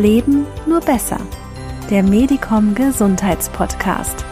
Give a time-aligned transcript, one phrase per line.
[0.00, 1.20] Leben nur besser.
[1.90, 4.24] Der Medicom Gesundheitspodcast.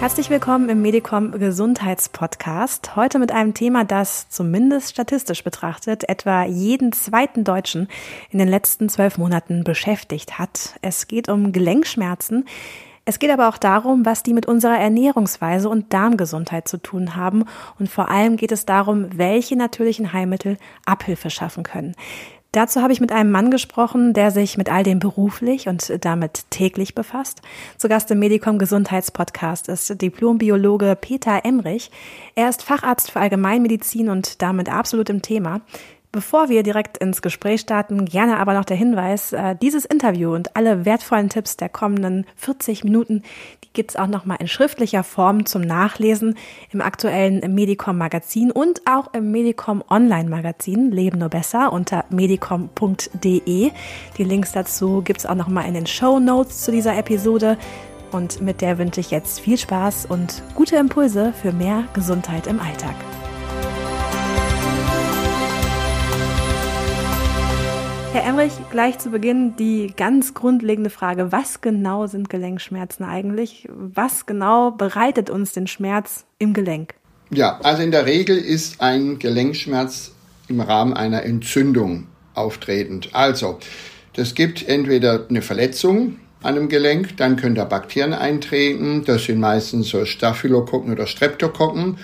[0.00, 2.96] Herzlich willkommen im Medicom Gesundheitspodcast.
[2.96, 7.86] Heute mit einem Thema, das zumindest statistisch betrachtet etwa jeden zweiten Deutschen
[8.30, 10.78] in den letzten zwölf Monaten beschäftigt hat.
[10.80, 12.46] Es geht um Gelenkschmerzen,
[13.08, 17.44] es geht aber auch darum, was die mit unserer Ernährungsweise und Darmgesundheit zu tun haben.
[17.78, 21.94] Und vor allem geht es darum, welche natürlichen Heilmittel Abhilfe schaffen können.
[22.50, 26.50] Dazu habe ich mit einem Mann gesprochen, der sich mit all dem beruflich und damit
[26.50, 27.42] täglich befasst.
[27.76, 31.90] Zu Gast im Medicom Gesundheitspodcast ist Diplombiologe Peter Emrich.
[32.34, 35.60] Er ist Facharzt für Allgemeinmedizin und damit absolut im Thema.
[36.16, 40.56] Bevor wir direkt ins Gespräch starten, gerne aber noch der Hinweis, äh, dieses Interview und
[40.56, 43.22] alle wertvollen Tipps der kommenden 40 Minuten,
[43.62, 46.34] die gibt's auch nochmal in schriftlicher Form zum Nachlesen
[46.72, 53.70] im aktuellen Medicom Magazin und auch im Medicom Online Magazin Leben nur besser unter medicom.de.
[54.16, 57.58] Die Links dazu gibt's auch nochmal in den Show Notes zu dieser Episode.
[58.10, 62.58] Und mit der wünsche ich jetzt viel Spaß und gute Impulse für mehr Gesundheit im
[62.58, 62.94] Alltag.
[68.16, 73.68] Herr Emrich, gleich zu Beginn die ganz grundlegende Frage, was genau sind Gelenkschmerzen eigentlich?
[73.68, 76.94] Was genau bereitet uns den Schmerz im Gelenk?
[77.28, 80.12] Ja, also in der Regel ist ein Gelenkschmerz
[80.48, 83.10] im Rahmen einer Entzündung auftretend.
[83.12, 83.58] Also,
[84.14, 89.40] das gibt entweder eine Verletzung an einem Gelenk, dann können da Bakterien eintreten, das sind
[89.40, 91.98] meistens so Staphylokokken oder Streptokokken.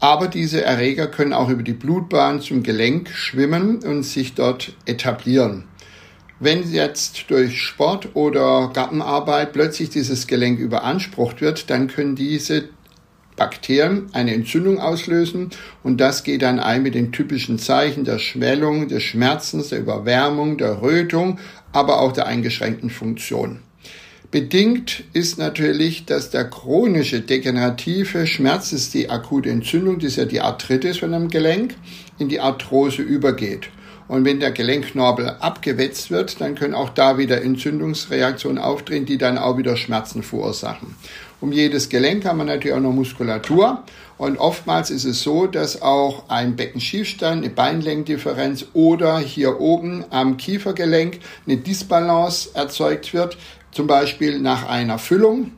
[0.00, 5.64] Aber diese Erreger können auch über die Blutbahn zum Gelenk schwimmen und sich dort etablieren.
[6.38, 12.68] Wenn jetzt durch Sport oder Gartenarbeit plötzlich dieses Gelenk überansprucht wird, dann können diese
[13.36, 15.50] Bakterien eine Entzündung auslösen
[15.82, 20.58] und das geht dann ein mit den typischen Zeichen der Schwellung, des Schmerzens, der Überwärmung,
[20.58, 21.38] der Rötung,
[21.72, 23.60] aber auch der eingeschränkten Funktion.
[24.36, 30.26] Bedingt ist natürlich, dass der chronische degenerative Schmerz, ist die akute Entzündung, das ist ja
[30.26, 31.74] die Arthritis von einem Gelenk,
[32.18, 33.70] in die Arthrose übergeht.
[34.08, 39.38] Und wenn der Gelenkknorpel abgewetzt wird, dann können auch da wieder Entzündungsreaktionen auftreten, die dann
[39.38, 40.94] auch wieder Schmerzen verursachen.
[41.40, 43.84] Um jedes Gelenk haben wir natürlich auch noch Muskulatur.
[44.18, 50.36] Und oftmals ist es so, dass auch ein Beckenschiefstand, eine Beinlängendifferenz oder hier oben am
[50.38, 53.36] Kiefergelenk eine Disbalance erzeugt wird,
[53.76, 55.52] zum Beispiel nach einer Füllung.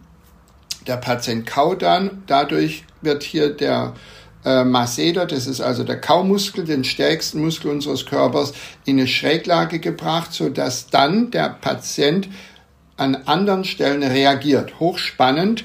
[0.88, 3.94] Der Patient kaut dann, dadurch wird hier der
[4.44, 9.78] äh, Masseter, das ist also der Kaumuskel, den stärksten Muskel unseres Körpers, in eine Schräglage
[9.78, 12.28] gebracht, sodass dann der Patient
[12.96, 14.80] an anderen Stellen reagiert.
[14.80, 15.64] Hochspannend.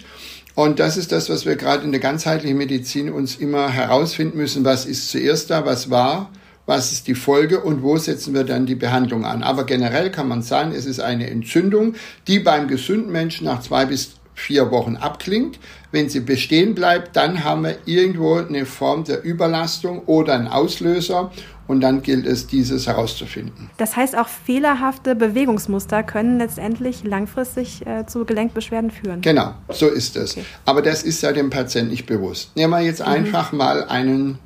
[0.53, 4.63] Und das ist das, was wir gerade in der ganzheitlichen Medizin uns immer herausfinden müssen.
[4.63, 5.65] Was ist zuerst da?
[5.65, 6.29] Was war?
[6.65, 9.43] Was ist die Folge und wo setzen wir dann die Behandlung an.
[9.43, 11.95] Aber generell kann man sagen, es ist eine Entzündung,
[12.27, 15.59] die beim gesunden Menschen nach zwei bis vier Wochen abklingt.
[15.91, 21.31] Wenn sie bestehen bleibt, dann haben wir irgendwo eine Form der Überlastung oder einen Auslöser
[21.67, 23.69] und dann gilt es, dieses herauszufinden.
[23.77, 29.21] Das heißt, auch fehlerhafte Bewegungsmuster können letztendlich langfristig äh, zu Gelenkbeschwerden führen.
[29.21, 30.33] Genau, so ist es.
[30.33, 30.45] Okay.
[30.65, 32.55] Aber das ist ja dem Patienten nicht bewusst.
[32.55, 33.07] Nehmen wir jetzt mhm.
[33.07, 34.39] einfach mal einen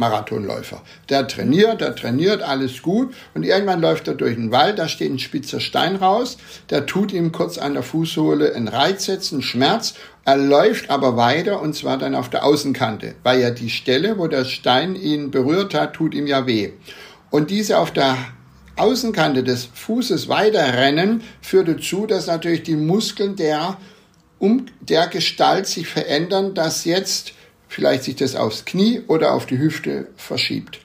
[0.00, 0.82] Marathonläufer.
[1.08, 5.12] Der trainiert, der trainiert, alles gut und irgendwann läuft er durch den Wald, da steht
[5.12, 6.38] ein spitzer Stein raus,
[6.70, 9.94] der tut ihm kurz an der Fußsohle einen Reiz setzen, einen Schmerz,
[10.24, 14.26] er läuft aber weiter und zwar dann auf der Außenkante, weil ja die Stelle, wo
[14.26, 16.72] der Stein ihn berührt hat, tut ihm ja weh.
[17.30, 18.16] Und diese auf der
[18.76, 23.76] Außenkante des Fußes weiterrennen führt dazu, dass natürlich die Muskeln der
[24.38, 27.34] um der Gestalt sich verändern, dass jetzt
[27.70, 30.80] vielleicht sich das aufs Knie oder auf die Hüfte verschiebt.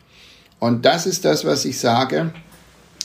[0.60, 2.32] Und das ist das, was ich sage.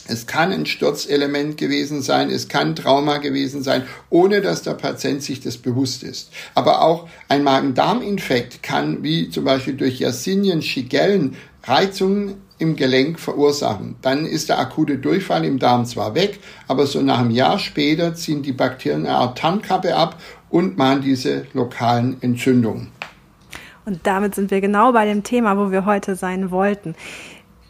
[0.07, 5.23] Es kann ein Sturzelement gewesen sein, es kann Trauma gewesen sein, ohne dass der Patient
[5.23, 6.31] sich das bewusst ist.
[6.53, 13.95] Aber auch ein Magen-Darm-Infekt kann, wie zum Beispiel durch Yersinien, Schigellen, Reizungen im Gelenk verursachen.
[14.03, 18.13] Dann ist der akute Durchfall im Darm zwar weg, aber so nach einem Jahr später
[18.13, 22.89] ziehen die Bakterien eine Art Tarnkappe ab und machen diese lokalen Entzündungen.
[23.85, 26.95] Und damit sind wir genau bei dem Thema, wo wir heute sein wollten.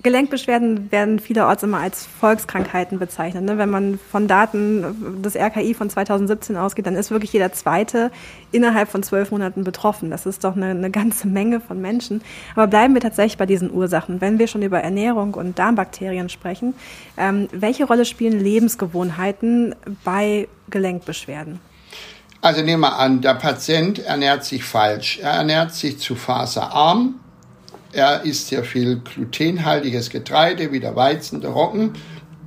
[0.03, 3.43] Gelenkbeschwerden werden vielerorts immer als Volkskrankheiten bezeichnet.
[3.43, 3.57] Ne?
[3.57, 8.09] Wenn man von Daten des RKI von 2017 ausgeht, dann ist wirklich jeder Zweite
[8.51, 10.09] innerhalb von zwölf Monaten betroffen.
[10.09, 12.21] Das ist doch eine, eine, ganze Menge von Menschen.
[12.55, 14.21] Aber bleiben wir tatsächlich bei diesen Ursachen.
[14.21, 16.73] Wenn wir schon über Ernährung und Darmbakterien sprechen,
[17.17, 21.59] ähm, welche Rolle spielen Lebensgewohnheiten bei Gelenkbeschwerden?
[22.41, 25.19] Also nehmen wir an, der Patient ernährt sich falsch.
[25.21, 27.15] Er ernährt sich zu faserarm
[27.93, 31.93] er isst sehr viel glutenhaltiges Getreide, wie der Weizen, der Roggen.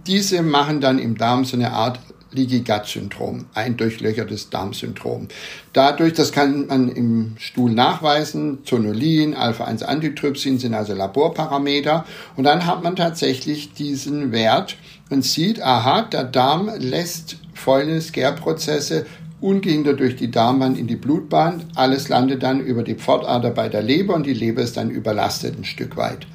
[0.07, 1.99] Diese machen dann im Darm so eine Art
[2.33, 5.29] Leaky Gut Syndrom, ein durchlöchertes Darmsyndrom.
[5.73, 12.05] Dadurch, das kann man im Stuhl nachweisen, Zonulin, Alpha-1-Antitrypsin sind also Laborparameter
[12.37, 14.77] und dann hat man tatsächlich diesen Wert
[15.11, 19.07] und sieht, aha, der Darm lässt folgendes Gärprozesse
[19.45, 21.65] ungehindert durch die Darmwand in die Blutbahn.
[21.75, 25.59] Alles landet dann über die Pfortader bei der Leber und die Leber ist dann überlastet
[25.59, 26.27] ein Stück weit.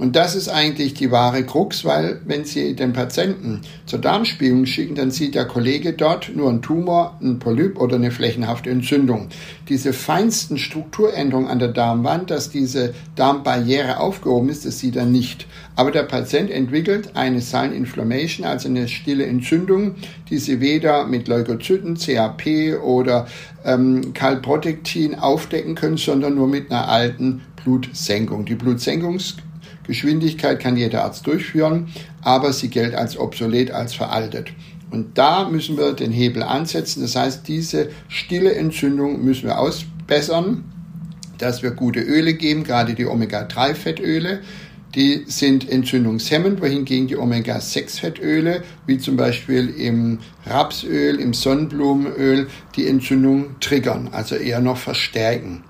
[0.00, 4.94] Und das ist eigentlich die wahre Krux, weil wenn Sie den Patienten zur Darmspiegelung schicken,
[4.94, 9.28] dann sieht der Kollege dort nur einen Tumor, einen Polyp oder eine flächenhafte Entzündung.
[9.68, 15.46] Diese feinsten Strukturänderungen an der Darmwand, dass diese Darmbarriere aufgehoben ist, das sieht er nicht.
[15.76, 19.96] Aber der Patient entwickelt eine Silent Inflammation, also eine stille Entzündung,
[20.30, 23.26] die Sie weder mit Leukozyten, CAP oder
[23.66, 28.46] ähm, Calprotectin aufdecken können, sondern nur mit einer alten Blutsenkung.
[28.46, 29.36] Die Blutsenkungs
[29.86, 31.88] Geschwindigkeit kann jeder Arzt durchführen,
[32.22, 34.52] aber sie gilt als obsolet, als veraltet.
[34.90, 37.02] Und da müssen wir den Hebel ansetzen.
[37.02, 40.64] Das heißt, diese stille Entzündung müssen wir ausbessern,
[41.38, 44.40] dass wir gute Öle geben, gerade die Omega-3-Fettöle.
[44.96, 53.60] Die sind entzündungshemmend, wohingegen die Omega-6-Fettöle, wie zum Beispiel im Rapsöl, im Sonnenblumenöl, die Entzündung
[53.60, 55.62] triggern, also eher noch verstärken.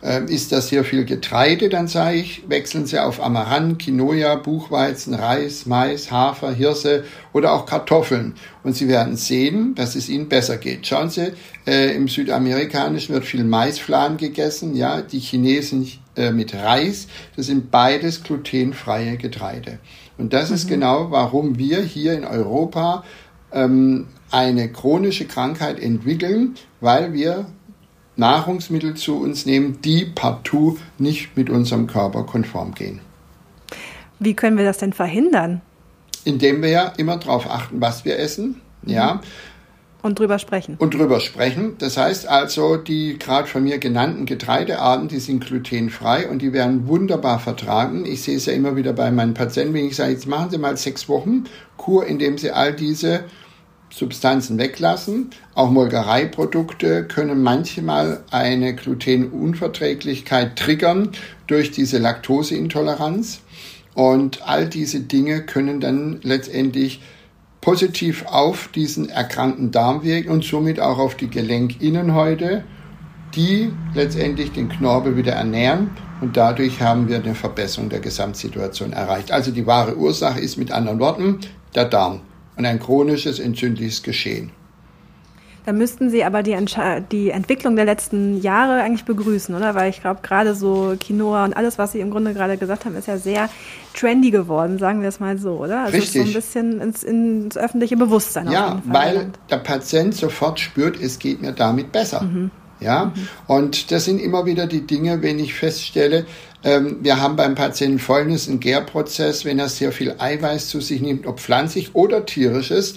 [0.00, 5.12] Ähm, ist das sehr viel Getreide, dann sage ich, wechseln Sie auf Amaranth, Quinoa, Buchweizen,
[5.12, 7.02] Reis, Mais, Hafer, Hirse
[7.32, 8.34] oder auch Kartoffeln.
[8.62, 10.86] Und Sie werden sehen, dass es Ihnen besser geht.
[10.86, 11.32] Schauen Sie,
[11.66, 17.08] äh, im Südamerikanischen wird viel Maisfladen gegessen, ja, die Chinesen äh, mit Reis.
[17.34, 19.80] Das sind beides glutenfreie Getreide.
[20.16, 20.54] Und das mhm.
[20.54, 23.02] ist genau, warum wir hier in Europa
[23.52, 27.46] ähm, eine chronische Krankheit entwickeln, weil wir
[28.18, 33.00] Nahrungsmittel zu uns nehmen, die partout nicht mit unserem Körper konform gehen.
[34.18, 35.60] Wie können wir das denn verhindern?
[36.24, 38.60] Indem wir ja immer darauf achten, was wir essen.
[38.82, 38.92] Mhm.
[38.92, 39.20] Ja.
[40.02, 40.76] Und drüber sprechen.
[40.78, 41.76] Und drüber sprechen.
[41.78, 46.86] Das heißt also, die gerade von mir genannten Getreidearten, die sind glutenfrei und die werden
[46.86, 48.04] wunderbar vertragen.
[48.06, 50.58] Ich sehe es ja immer wieder bei meinen Patienten, wenn ich sage, jetzt machen Sie
[50.58, 51.44] mal sechs Wochen
[51.76, 53.24] Kur, indem Sie all diese
[53.90, 55.30] Substanzen weglassen.
[55.54, 61.10] Auch Molkereiprodukte können manchmal eine Glutenunverträglichkeit triggern
[61.46, 63.40] durch diese Laktoseintoleranz.
[63.94, 67.00] Und all diese Dinge können dann letztendlich
[67.60, 72.62] positiv auf diesen erkrankten Darm wirken und somit auch auf die Gelenkinnenhäute,
[73.34, 75.90] die letztendlich den Knorpel wieder ernähren.
[76.20, 79.32] Und dadurch haben wir eine Verbesserung der Gesamtsituation erreicht.
[79.32, 81.40] Also die wahre Ursache ist mit anderen Worten
[81.74, 82.20] der Darm
[82.58, 84.50] und ein chronisches entzündliches Geschehen.
[85.68, 86.56] Da müssten Sie aber die,
[87.12, 89.74] die, Entwicklung der letzten Jahre eigentlich begrüßen, oder?
[89.74, 92.96] Weil ich glaube, gerade so Quinoa und alles, was Sie im Grunde gerade gesagt haben,
[92.96, 93.50] ist ja sehr
[93.94, 95.84] trendy geworden, sagen wir es mal so, oder?
[95.84, 96.22] Also Richtig.
[96.22, 98.50] so ein bisschen ins, ins öffentliche Bewusstsein.
[98.50, 102.22] Ja, weil der Patient sofort spürt, es geht mir damit besser.
[102.22, 102.50] Mhm.
[102.80, 103.28] Ja, mhm.
[103.46, 106.24] und das sind immer wieder die Dinge, wenn ich feststelle,
[106.62, 111.26] wir haben beim Patienten folgendes, einen Gärprozess, wenn er sehr viel Eiweiß zu sich nimmt,
[111.26, 112.96] ob pflanzlich oder tierisches,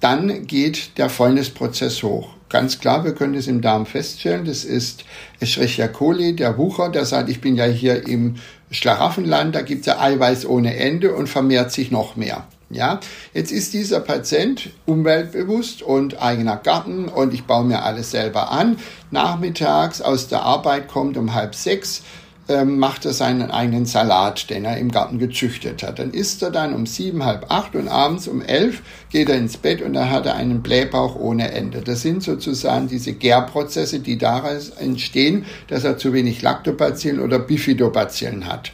[0.00, 2.30] dann geht der Fäulnisprozess hoch.
[2.48, 4.44] Ganz klar, wir können das im Darm feststellen.
[4.44, 5.04] Das ist
[5.38, 8.36] Escherichia coli, der Wucher, der sagt, ich bin ja hier im
[8.72, 12.46] Schlaraffenland, da gibt es ja Eiweiß ohne Ende und vermehrt sich noch mehr.
[12.72, 13.00] Ja,
[13.34, 18.78] jetzt ist dieser Patient umweltbewusst und eigener Garten und ich baue mir alles selber an.
[19.10, 22.02] Nachmittags aus der Arbeit kommt um halb sechs,
[22.50, 25.98] ähm, macht er seinen eigenen Salat, den er im Garten gezüchtet hat.
[25.98, 29.56] Dann isst er dann um sieben, halb acht und abends um elf geht er ins
[29.56, 31.80] Bett und dann hat er einen Blähbauch ohne Ende.
[31.80, 38.46] Das sind sozusagen diese Gärprozesse, die daraus entstehen, dass er zu wenig Lactobacillen oder Bifidobacillen
[38.46, 38.72] hat.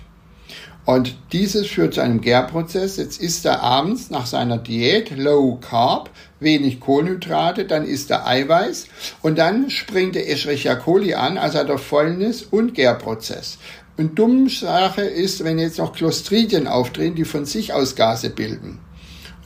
[0.86, 2.96] Und dieses führt zu einem Gärprozess.
[2.96, 8.86] Jetzt isst er abends nach seiner Diät Low Carb, wenig Kohlenhydrate, dann isst er Eiweiß
[9.22, 13.58] und dann springt der Escherichia coli an, also hat er Fäulnis und Gärprozess.
[13.96, 18.78] Und dumme Sache ist, wenn jetzt noch Clostridien auftreten, die von sich aus Gase bilden.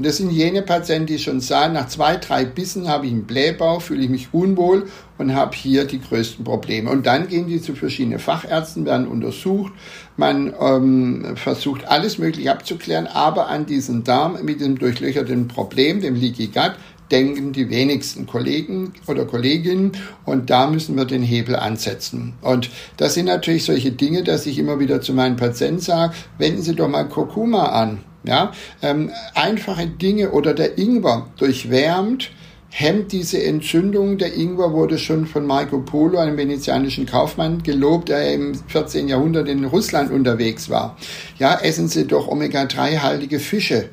[0.01, 3.27] Und das sind jene Patienten, die schon sagen, nach zwei, drei Bissen habe ich einen
[3.27, 4.87] Blähbauch, fühle ich mich unwohl
[5.19, 6.89] und habe hier die größten Probleme.
[6.89, 9.75] Und dann gehen die zu verschiedenen Fachärzten, werden untersucht.
[10.17, 16.15] Man ähm, versucht alles Mögliche abzuklären, aber an diesen Darm mit dem durchlöcherten Problem, dem
[16.15, 16.77] Leaky Gut,
[17.11, 19.93] denken die wenigsten Kollegen oder Kolleginnen
[20.25, 22.33] und da müssen wir den Hebel ansetzen.
[22.41, 26.63] Und das sind natürlich solche Dinge, dass ich immer wieder zu meinen Patienten sage, wenden
[26.63, 27.99] Sie doch mal Kurkuma an.
[28.23, 32.31] Ja, ähm, einfache Dinge oder der Ingwer durchwärmt
[32.71, 34.17] hemmt diese Entzündung.
[34.19, 39.09] Der Ingwer wurde schon von Marco Polo, einem venezianischen Kaufmann, gelobt, der im 14.
[39.09, 40.97] Jahrhundert in Russland unterwegs war.
[41.39, 43.91] Ja, essen Sie doch Omega-3-haltige Fische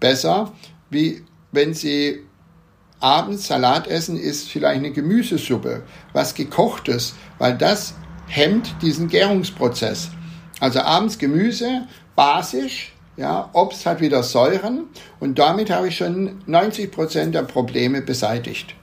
[0.00, 0.52] besser,
[0.90, 2.20] wie wenn Sie
[2.98, 7.94] abends Salat essen, ist vielleicht eine Gemüsesuppe, was gekochtes, weil das
[8.26, 10.10] hemmt diesen Gärungsprozess.
[10.60, 14.84] Also abends Gemüse, basisch, ja, Obst hat wieder Säuren
[15.20, 18.74] und damit habe ich schon 90 Prozent der Probleme beseitigt.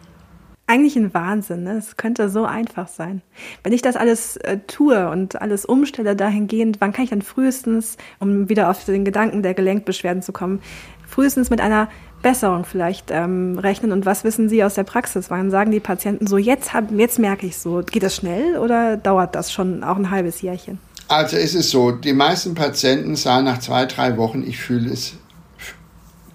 [0.68, 1.78] Eigentlich ein Wahnsinn, ne?
[1.78, 3.22] Es könnte so einfach sein.
[3.64, 7.98] Wenn ich das alles äh, tue und alles umstelle dahingehend, wann kann ich dann frühestens,
[8.20, 10.62] um wieder auf den Gedanken der Gelenkbeschwerden zu kommen,
[11.08, 11.90] frühestens mit einer
[12.22, 13.94] Besserung vielleicht ähm, rechnen?
[13.94, 15.32] Und was wissen Sie aus der Praxis?
[15.32, 18.98] Wann sagen die Patienten so, jetzt, hab, jetzt merke ich so, geht das schnell oder
[18.98, 20.80] dauert das schon auch ein halbes Jährchen?
[21.08, 25.14] Also ist es so, die meisten Patienten sagen nach zwei, drei Wochen, ich fühle es,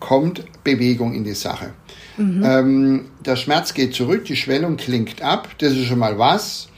[0.01, 1.75] kommt Bewegung in die Sache.
[2.17, 2.43] Mhm.
[2.45, 6.69] Ähm, der Schmerz geht zurück, die Schwellung klingt ab, das ist schon mal was.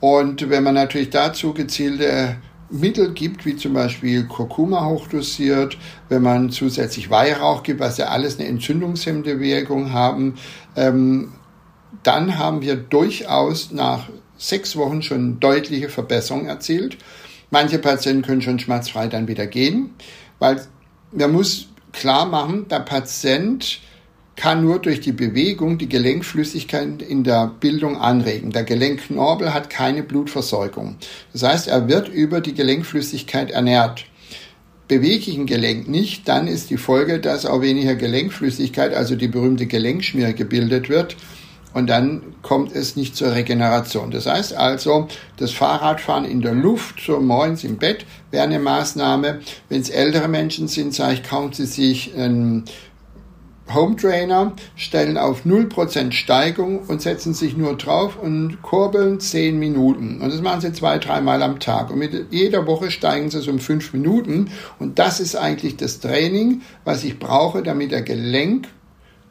[0.00, 2.36] Und wenn man natürlich dazu gezielte
[2.70, 5.78] Mittel gibt, wie zum Beispiel Kurkuma hochdosiert,
[6.08, 10.34] wenn man zusätzlich Weihrauch gibt, was ja alles eine entzündungshemmende Wirkung haben,
[10.76, 11.32] ähm,
[12.02, 16.98] dann haben wir durchaus nach sechs Wochen schon deutliche Verbesserungen erzielt.
[17.50, 19.90] Manche Patienten können schon schmerzfrei dann wieder gehen,
[20.38, 20.60] weil
[21.12, 23.80] man muss klar machen, der Patient
[24.36, 28.52] kann nur durch die Bewegung die Gelenkflüssigkeit in der Bildung anregen.
[28.52, 30.96] Der Gelenkknorpel hat keine Blutversorgung.
[31.32, 34.04] Das heißt, er wird über die Gelenkflüssigkeit ernährt.
[34.86, 39.28] Bewege ich ein Gelenk nicht, dann ist die Folge, dass auch weniger Gelenkflüssigkeit, also die
[39.28, 41.16] berühmte Gelenkschmier, gebildet wird
[41.74, 44.10] und dann kommt es nicht zur Regeneration.
[44.10, 49.40] Das heißt also, das Fahrradfahren in der Luft, so morgens im Bett, wäre eine Maßnahme.
[49.68, 52.64] Wenn es ältere Menschen sind, sage ich, kaufen Sie sich einen
[53.72, 60.22] Home Trainer, stellen auf 0% Steigung und setzen sich nur drauf und kurbeln 10 Minuten.
[60.22, 61.90] Und das machen sie zwei, dreimal am Tag.
[61.90, 64.50] Und mit jeder Woche steigen sie es um 5 Minuten.
[64.78, 68.68] Und das ist eigentlich das Training, was ich brauche, damit der Gelenk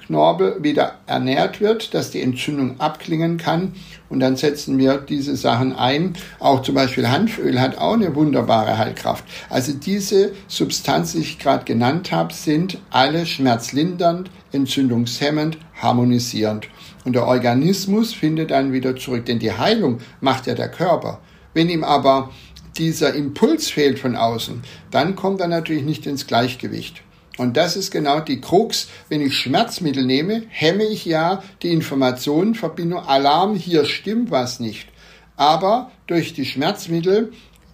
[0.07, 3.73] Knorpel wieder ernährt wird, dass die Entzündung abklingen kann.
[4.09, 6.13] Und dann setzen wir diese Sachen ein.
[6.39, 9.25] Auch zum Beispiel Hanföl hat auch eine wunderbare Heilkraft.
[9.49, 16.69] Also diese Substanzen, die ich gerade genannt habe, sind alle schmerzlindernd, entzündungshemmend, harmonisierend.
[17.03, 21.19] Und der Organismus findet dann wieder zurück, denn die Heilung macht ja der Körper.
[21.53, 22.29] Wenn ihm aber
[22.77, 24.61] dieser Impuls fehlt von außen,
[24.91, 27.01] dann kommt er natürlich nicht ins Gleichgewicht.
[27.37, 28.87] Und das ist genau die Krux.
[29.09, 32.99] Wenn ich Schmerzmittel nehme, hemme ich ja die Informationenverbindung.
[32.99, 34.87] Alarm, hier stimmt was nicht.
[35.35, 37.31] Aber durch die Schmerzmittel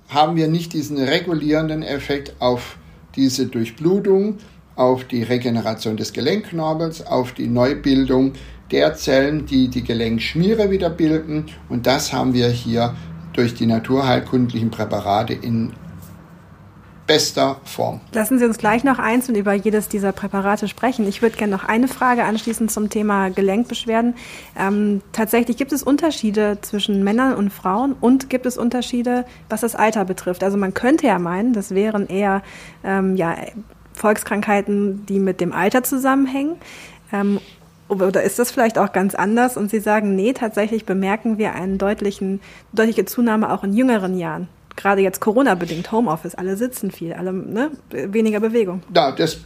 [0.09, 2.77] haben wir nicht diesen regulierenden Effekt auf
[3.15, 4.37] diese Durchblutung,
[4.75, 8.33] auf die Regeneration des Gelenkknorpels, auf die Neubildung
[8.71, 11.45] der Zellen, die die Gelenkschmiere wieder bilden.
[11.69, 12.95] Und das haben wir hier
[13.33, 15.73] durch die naturheilkundlichen Präparate in
[17.07, 17.99] bester Form.
[18.13, 21.07] Lassen Sie uns gleich noch einzeln über jedes dieser Präparate sprechen.
[21.07, 24.15] Ich würde gerne noch eine Frage anschließen zum Thema Gelenkbeschwerden.
[24.57, 29.75] Ähm, tatsächlich gibt es Unterschiede zwischen Männern und Frauen und gibt es Unterschiede, was das
[29.75, 30.43] Alter betrifft.
[30.43, 32.41] Also man könnte ja meinen, das wären eher
[32.83, 33.35] ähm, ja,
[33.93, 36.55] Volkskrankheiten, die mit dem Alter zusammenhängen.
[37.11, 37.39] Ähm,
[37.89, 39.57] oder ist das vielleicht auch ganz anders?
[39.57, 45.01] Und Sie sagen, nee, tatsächlich bemerken wir eine deutliche Zunahme auch in jüngeren Jahren gerade
[45.01, 48.81] jetzt Corona-bedingt, Homeoffice, alle sitzen viel, alle ne, weniger Bewegung.
[48.93, 49.39] Ja, das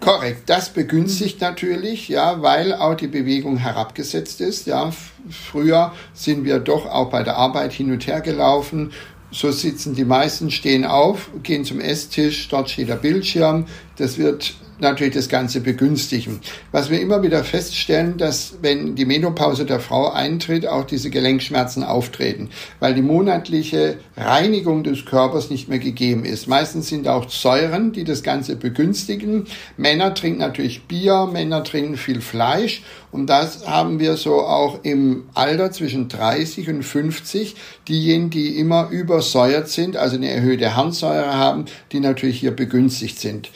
[0.00, 0.48] korrekt.
[0.48, 4.66] Das begünstigt natürlich, ja, weil auch die Bewegung herabgesetzt ist.
[4.66, 4.90] Ja,
[5.28, 8.92] früher sind wir doch auch bei der Arbeit hin und her gelaufen.
[9.30, 13.66] So sitzen die meisten, stehen auf, gehen zum Esstisch, dort steht der Bildschirm.
[13.96, 16.40] Das wird natürlich das Ganze begünstigen.
[16.72, 21.82] Was wir immer wieder feststellen, dass wenn die Menopause der Frau eintritt, auch diese Gelenkschmerzen
[21.82, 26.46] auftreten, weil die monatliche Reinigung des Körpers nicht mehr gegeben ist.
[26.46, 29.46] Meistens sind auch Säuren, die das Ganze begünstigen.
[29.76, 32.82] Männer trinken natürlich Bier, Männer trinken viel Fleisch
[33.12, 37.56] und das haben wir so auch im Alter zwischen 30 und 50.
[37.88, 43.50] Diejenigen, die immer übersäuert sind, also eine erhöhte Harnsäure haben, die natürlich hier begünstigt sind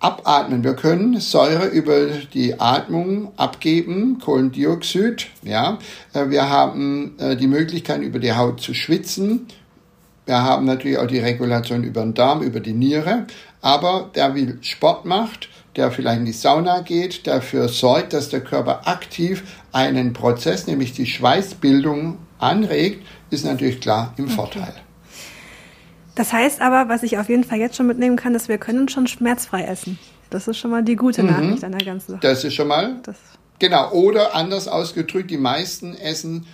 [0.00, 0.62] abatmen.
[0.62, 5.26] Wir können Säure über die Atmung abgeben, Kohlendioxid.
[5.42, 5.78] Ja,
[6.12, 9.46] äh, wir haben äh, die Möglichkeit über die Haut zu schwitzen.
[10.26, 13.26] Wir haben natürlich auch die Regulation über den Darm, über die Niere.
[13.62, 18.40] Aber der will Sport macht, der vielleicht in die Sauna geht, dafür sorgt, dass der
[18.40, 24.34] Körper aktiv einen Prozess, nämlich die Schweißbildung anregt, ist natürlich klar im okay.
[24.34, 24.85] Vorteil.
[26.16, 28.88] Das heißt aber, was ich auf jeden Fall jetzt schon mitnehmen kann, dass wir können
[28.88, 29.98] schon schmerzfrei essen.
[30.30, 31.30] Das ist schon mal die gute mhm.
[31.30, 32.20] Nachricht an der ganzen Sache.
[32.22, 32.96] Das ist schon mal.
[33.04, 33.16] Das
[33.58, 36.46] Genau, oder anders ausgedrückt, die meisten essen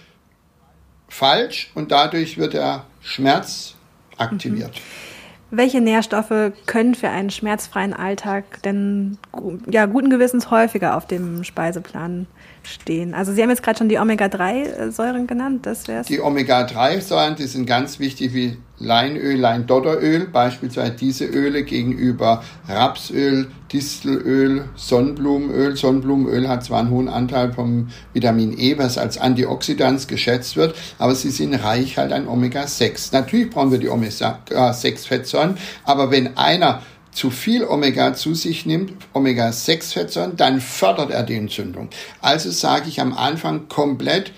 [1.08, 3.74] falsch und dadurch wird der Schmerz
[4.18, 4.70] aktiviert.
[4.70, 5.56] Mhm.
[5.56, 9.18] Welche Nährstoffe können für einen schmerzfreien Alltag denn
[9.70, 12.26] ja, guten Gewissens häufiger auf dem Speiseplan
[12.66, 13.14] stehen?
[13.14, 17.66] Also Sie haben jetzt gerade schon die Omega-3-Säuren genannt, das wäre Die Omega-3-Säuren, die sind
[17.66, 25.76] ganz wichtig wie Leinöl, Leindotteröl, beispielsweise diese Öle gegenüber Rapsöl, Distelöl, Sonnenblumenöl.
[25.76, 31.14] Sonnenblumenöl hat zwar einen hohen Anteil vom Vitamin E, was als Antioxidant geschätzt wird, aber
[31.14, 33.10] sie sind reich halt an Omega-6.
[33.12, 40.36] Natürlich brauchen wir die Omega-6-Fettsäuren, aber wenn einer zu viel Omega zu sich nimmt, Omega-6-Fettsäuren,
[40.36, 41.88] dann fördert er die Entzündung.
[42.20, 44.32] Also sage ich am Anfang komplett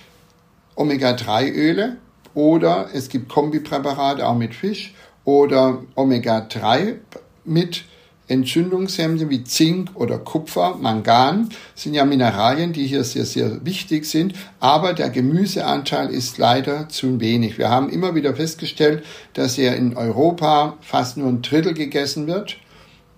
[0.75, 1.97] Omega-3-Öle
[2.35, 4.93] oder es gibt Kombipräparate auch mit Fisch
[5.25, 6.97] oder Omega-3
[7.45, 7.85] mit
[8.27, 14.35] Entzündungshemden wie Zink oder Kupfer, Mangan sind ja Mineralien, die hier sehr, sehr wichtig sind,
[14.61, 17.59] aber der Gemüseanteil ist leider zu wenig.
[17.59, 19.05] Wir haben immer wieder festgestellt,
[19.35, 22.57] dass er in Europa fast nur ein Drittel gegessen wird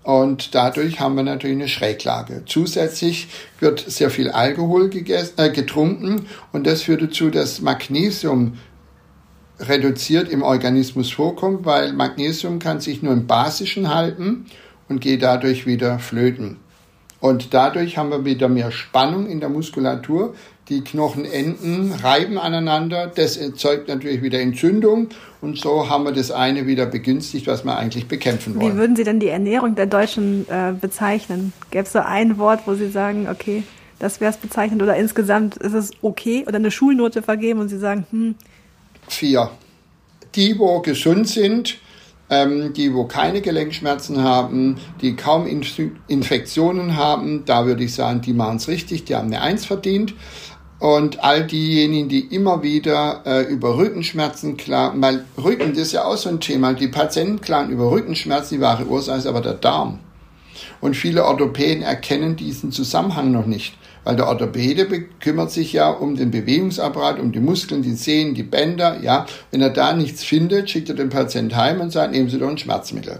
[0.07, 2.43] und dadurch haben wir natürlich eine Schräglage.
[2.45, 3.27] Zusätzlich
[3.59, 8.53] wird sehr viel Alkohol gegessen, äh, getrunken und das führt dazu, dass Magnesium
[9.59, 14.45] reduziert im Organismus vorkommt, weil Magnesium kann sich nur im Basischen halten
[14.87, 16.61] und geht dadurch wieder flöten.
[17.19, 20.35] Und dadurch haben wir wieder mehr Spannung in der Muskulatur.
[20.69, 23.09] Die Knochenenden reiben aneinander.
[23.13, 25.09] Das erzeugt natürlich wieder Entzündung.
[25.39, 28.73] Und so haben wir das eine wieder begünstigt, was wir eigentlich bekämpfen wollen.
[28.73, 31.53] Wie würden Sie denn die Ernährung der Deutschen äh, bezeichnen?
[31.71, 33.63] Gäbe es so ein Wort, wo Sie sagen, okay,
[33.99, 37.79] das wäre es bezeichnet oder insgesamt ist es okay oder eine Schulnote vergeben und Sie
[37.79, 38.35] sagen, hm.
[39.07, 39.49] Vier.
[40.35, 41.77] Die, wo gesund sind,
[42.29, 48.21] ähm, die wo keine Gelenkschmerzen haben, die kaum Inf Infektionen haben, da würde ich sagen,
[48.21, 50.13] die machen es richtig, die haben eine Eins verdient.
[50.79, 56.05] Und all diejenigen, die immer wieder äh, über Rückenschmerzen klagen, weil Rücken, das ist ja
[56.05, 59.53] auch so ein Thema, die Patienten klagen über Rückenschmerzen, die wahre Ursache ist aber der
[59.53, 59.99] Darm.
[60.79, 63.73] Und viele Orthopäden erkennen diesen Zusammenhang noch nicht
[64.07, 64.87] weil der Orthopäde
[65.19, 69.25] kümmert sich ja um den Bewegungsapparat, um die Muskeln, die Sehnen, die Bänder, ja.
[69.51, 72.47] Wenn er da nichts findet, schickt er den Patienten heim und sagt, nehmen Sie doch
[72.47, 73.19] ein Schmerzmittel.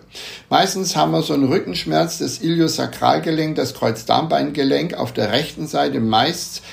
[0.50, 6.64] Meistens haben wir so einen Rückenschmerz, das Iliosakralgelenk, das Kreuzdarmbeingelenk auf der rechten Seite meist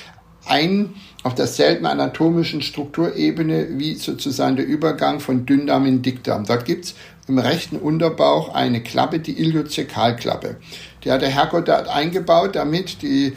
[0.47, 6.45] ein auf derselben anatomischen Strukturebene wie sozusagen der Übergang von Dünndarm in Dickdarm.
[6.45, 6.95] Dort gibt's
[7.27, 10.57] im rechten Unterbauch eine Klappe, die Iliozekalklappe.
[11.03, 13.33] Die hat der Herrgott dort eingebaut, damit die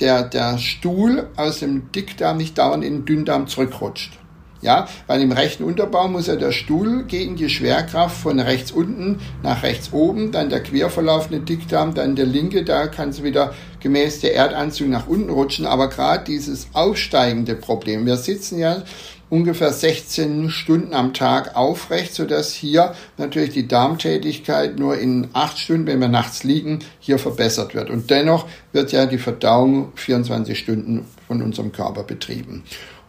[0.00, 4.18] der, der Stuhl aus dem Dickdarm nicht dauernd in den Dünndarm zurückrutscht.
[4.62, 9.18] Ja, weil im rechten Unterbau muss ja der Stuhl gegen die Schwerkraft von rechts unten
[9.42, 14.20] nach rechts oben, dann der querverlaufende Dickdarm, dann der linke, da kann es wieder gemäß
[14.20, 15.66] der Erdanzug nach unten rutschen.
[15.66, 18.84] Aber gerade dieses aufsteigende Problem, wir sitzen ja
[19.32, 25.86] ungefähr 16 Stunden am Tag aufrecht, sodass hier natürlich die Darmtätigkeit nur in acht Stunden,
[25.86, 27.88] wenn wir nachts liegen, hier verbessert wird.
[27.88, 32.62] Und dennoch wird ja die Verdauung 24 Stunden von unserem Körper betrieben.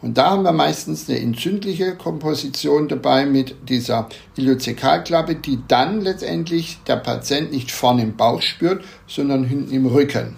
[0.03, 6.79] Und da haben wir meistens eine entzündliche Komposition dabei mit dieser Iliozekalklappe, die dann letztendlich
[6.85, 10.35] der Patient nicht vorne im Bauch spürt, sondern hinten im Rücken.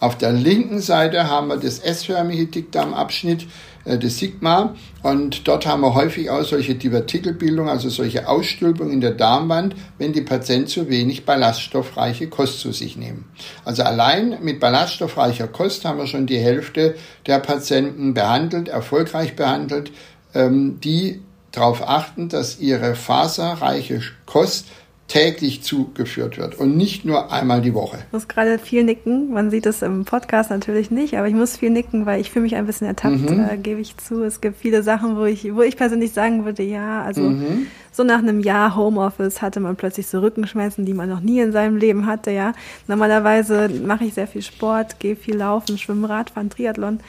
[0.00, 3.46] Auf der linken Seite haben wir das S-förmige Dickdarmabschnitt,
[3.84, 4.74] des Sigma.
[5.02, 10.12] Und dort haben wir häufig auch solche Divertikelbildung, also solche Ausstülpungen in der Darmwand, wenn
[10.12, 13.24] die Patienten zu wenig ballaststoffreiche Kost zu sich nehmen.
[13.64, 16.94] Also allein mit ballaststoffreicher Kost haben wir schon die Hälfte
[17.26, 19.92] der Patienten behandelt, erfolgreich behandelt,
[20.34, 21.20] ähm, die
[21.52, 24.66] darauf achten, dass ihre faserreiche Kost
[25.10, 27.98] täglich zugeführt wird und nicht nur einmal die Woche.
[28.06, 29.32] Ich muss gerade viel nicken.
[29.32, 32.44] Man sieht es im Podcast natürlich nicht, aber ich muss viel nicken, weil ich fühle
[32.44, 33.44] mich ein bisschen ertappt, mhm.
[33.50, 34.22] äh, gebe ich zu.
[34.22, 37.66] Es gibt viele Sachen, wo ich, wo ich persönlich sagen würde, ja, also mhm.
[37.90, 41.50] so nach einem Jahr Homeoffice hatte man plötzlich so Rückenschmerzen, die man noch nie in
[41.50, 42.52] seinem Leben hatte, ja.
[42.86, 47.00] Normalerweise mache ich sehr viel Sport, gehe viel laufen, schwimmen, Radfahren, Triathlon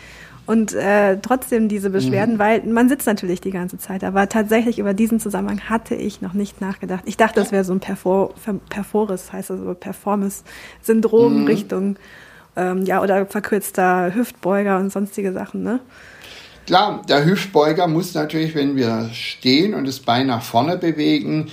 [0.45, 2.39] und äh, trotzdem diese Beschwerden, mhm.
[2.39, 4.03] weil man sitzt natürlich die ganze Zeit.
[4.03, 7.03] Aber tatsächlich über diesen Zusammenhang hatte ich noch nicht nachgedacht.
[7.05, 8.33] Ich dachte, das wäre so ein Perfor
[8.69, 11.47] Perforis, heißt also Performance-Syndrom mhm.
[11.47, 11.95] Richtung,
[12.55, 15.79] ähm, ja, oder verkürzter Hüftbeuger und sonstige Sachen, ne?
[16.67, 21.49] Klar, der Hüftbeuger muss natürlich, wenn wir stehen und das Bein nach vorne bewegen,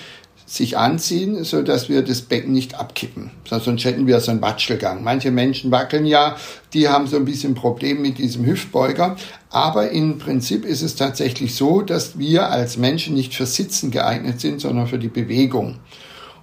[0.48, 3.30] sich anziehen, so dass wir das Becken nicht abkippen.
[3.44, 5.04] Sonst hätten wir so einen Watschelgang.
[5.04, 6.36] Manche Menschen wackeln ja,
[6.72, 9.16] die haben so ein bisschen Problem mit diesem Hüftbeuger.
[9.50, 14.40] Aber im Prinzip ist es tatsächlich so, dass wir als Menschen nicht für Sitzen geeignet
[14.40, 15.80] sind, sondern für die Bewegung.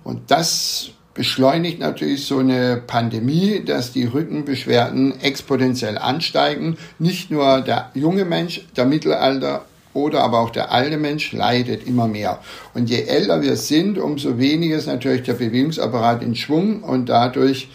[0.04, 6.78] Und das beschleunigt natürlich so eine Pandemie, dass die Rückenbeschwerden exponentiell ansteigen.
[7.00, 9.66] Nicht nur der junge Mensch, der Mittelalter
[9.96, 12.40] oder aber auch der alte Mensch leidet immer mehr.
[12.74, 17.70] Und je älter wir sind, umso weniger ist natürlich der Bewegungsapparat in Schwung und dadurch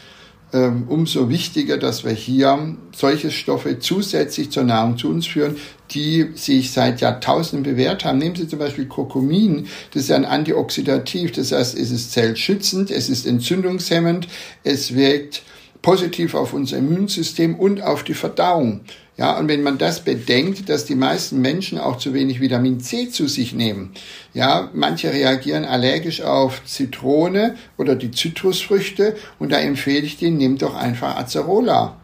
[0.52, 5.56] ähm, umso wichtiger, dass wir hier solche Stoffe zusätzlich zur Nahrung zu uns führen,
[5.92, 8.18] die sich seit Jahrtausenden bewährt haben.
[8.18, 13.09] Nehmen Sie zum Beispiel Kurkumin, das ist ein Antioxidativ, das heißt, es ist zellschützend, es
[13.09, 14.28] ist entzündungshemmend,
[14.62, 15.42] es wirkt
[15.83, 18.80] positiv auf unser Immunsystem und auf die Verdauung.
[19.20, 23.11] Ja, und wenn man das bedenkt, dass die meisten Menschen auch zu wenig Vitamin C
[23.11, 23.92] zu sich nehmen.
[24.33, 30.62] Ja, manche reagieren allergisch auf Zitrone oder die Zitrusfrüchte und da empfehle ich denen, nehmt
[30.62, 31.98] doch einfach Acerola.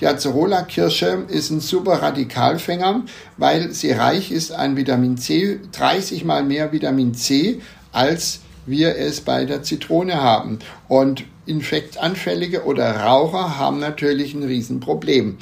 [0.00, 3.02] Die Acerola-Kirsche ist ein super Radikalfänger,
[3.36, 7.60] weil sie reich ist an Vitamin C, 30 mal mehr Vitamin C
[7.92, 10.60] als wir es bei der Zitrone haben.
[10.88, 15.36] Und Infektanfällige oder Raucher haben natürlich ein Riesenproblem.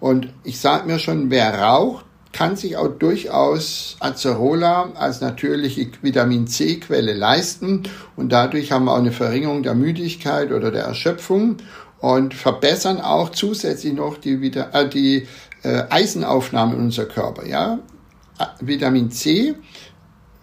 [0.00, 6.46] Und ich sage mir schon, wer raucht, kann sich auch durchaus Acerola als natürliche Vitamin
[6.46, 7.84] C-Quelle leisten
[8.16, 11.56] und dadurch haben wir auch eine Verringerung der Müdigkeit oder der Erschöpfung
[12.00, 15.26] und verbessern auch zusätzlich noch die, äh, die
[15.62, 17.46] äh, Eisenaufnahme in unser Körper.
[17.46, 17.80] Ja?
[18.60, 19.54] Vitamin C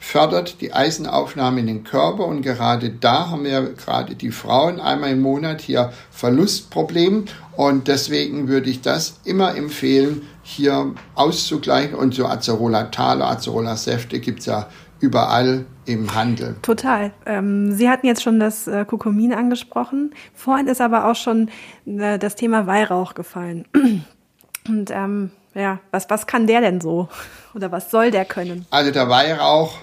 [0.06, 5.12] fördert die Eisenaufnahme in den Körper und gerade da haben wir gerade die Frauen einmal
[5.12, 7.26] im Monat hier Verlustproblem
[7.58, 14.46] und deswegen würde ich das immer empfehlen, hier auszugleichen und so Acerola-Tale, Acerola-Säfte gibt es
[14.46, 14.68] ja
[15.00, 16.56] überall im Handel.
[16.62, 17.12] Total.
[17.26, 20.14] Ähm, Sie hatten jetzt schon das äh, Kurkumin angesprochen.
[20.36, 21.50] Vorhin ist aber auch schon
[21.88, 23.66] äh, das Thema Weihrauch gefallen.
[24.68, 27.10] Und ähm, ja, was, was kann der denn so?
[27.56, 28.66] Oder was soll der können?
[28.70, 29.78] Also der Weihrauch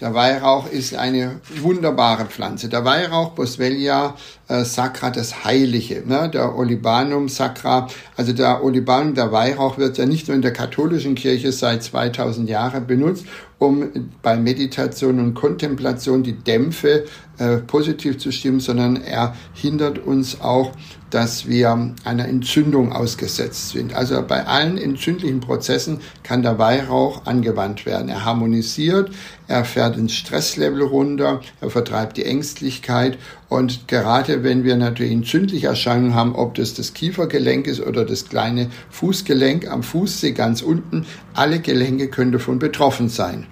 [0.00, 2.70] der Weihrauch ist eine wunderbare Pflanze.
[2.70, 4.14] Der Weihrauch Boswellia
[4.48, 6.30] äh, sacra, das Heilige, ne?
[6.32, 7.86] der Olibanum sacra.
[8.16, 12.48] Also der Olibanum, der Weihrauch wird ja nicht nur in der katholischen Kirche seit 2000
[12.48, 13.26] Jahren benutzt,
[13.58, 13.90] um
[14.22, 17.04] bei Meditation und Kontemplation die Dämpfe
[17.38, 20.72] äh, positiv zu stimmen, sondern er hindert uns auch,
[21.10, 23.94] dass wir einer Entzündung ausgesetzt sind.
[23.94, 28.08] Also bei allen entzündlichen Prozessen kann der Weihrauch angewandt werden.
[28.08, 29.10] Er harmonisiert,
[29.50, 35.66] er fährt ins Stresslevel runter, er vertreibt die Ängstlichkeit und gerade wenn wir natürlich entzündliche
[35.66, 41.04] Erscheinungen haben, ob das das Kiefergelenk ist oder das kleine Fußgelenk am Fußsee ganz unten,
[41.34, 43.48] alle Gelenke können davon betroffen sein.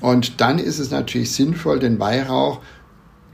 [0.00, 2.60] Und dann ist es natürlich sinnvoll, den Weihrauch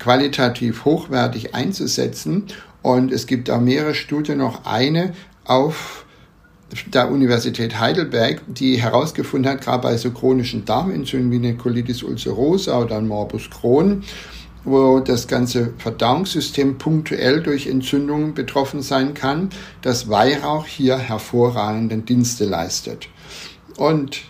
[0.01, 2.47] qualitativ hochwertig einzusetzen.
[2.83, 5.13] Und es gibt da mehrere Studien, noch eine
[5.45, 6.07] auf
[6.93, 12.81] der Universität Heidelberg, die herausgefunden hat, gerade bei so chronischen Darmentzündungen wie eine Colitis ulcerosa
[12.81, 14.05] oder ein Morbus Crohn,
[14.65, 19.51] wo das ganze Verdauungssystem punktuell durch Entzündungen betroffen sein kann,
[19.83, 23.09] dass Weihrauch hier hervorragende Dienste leistet.
[23.77, 24.21] Und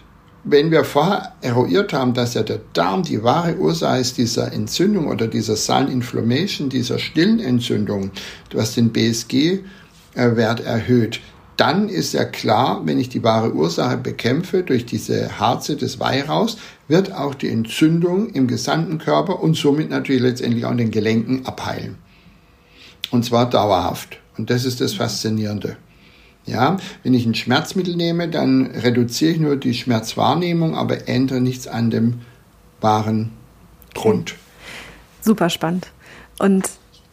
[0.45, 5.09] wenn wir vorher eruiert haben, dass ja der Darm die wahre Ursache ist dieser Entzündung
[5.09, 8.11] oder dieser Silent Inflammation, dieser stillen Entzündung,
[8.53, 11.21] was den BSG-Wert erhöht,
[11.61, 16.57] dann ist ja klar, wenn ich die wahre Ursache bekämpfe durch diese Harze des Weihrauchs,
[16.89, 21.45] wird auch die Entzündung im gesamten Körper und somit natürlich letztendlich auch in den Gelenken
[21.45, 21.99] abheilen.
[23.11, 24.17] Und zwar dauerhaft.
[24.39, 25.77] Und das ist das Faszinierende.
[26.47, 31.69] Ja, wenn ich ein Schmerzmittel nehme, dann reduziere ich nur die Schmerzwahrnehmung, aber ändere nichts
[31.69, 32.21] an dem
[32.81, 33.33] wahren
[33.95, 34.35] Grund.
[35.21, 35.89] Super spannend.
[36.39, 36.71] Und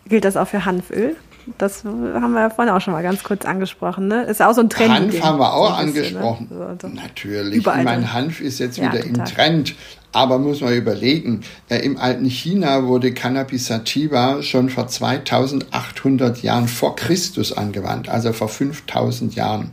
[0.07, 1.17] gilt das auch für Hanföl?
[1.57, 4.07] Das haben wir ja vorhin auch schon mal ganz kurz angesprochen.
[4.07, 4.23] Ne?
[4.23, 4.91] Ist auch so ein Trend.
[4.91, 5.89] Hanf haben wir auch so ne?
[5.89, 6.47] angesprochen.
[6.49, 6.77] Ne?
[6.81, 7.55] So, Natürlich.
[7.55, 7.79] Überall.
[7.79, 9.75] Ich meine, Hanf ist jetzt wieder ja, im Trend.
[10.11, 16.67] Aber muss man überlegen, äh, im alten China wurde Cannabis sativa schon vor 2800 Jahren
[16.67, 19.71] vor Christus angewandt, also vor 5000 Jahren.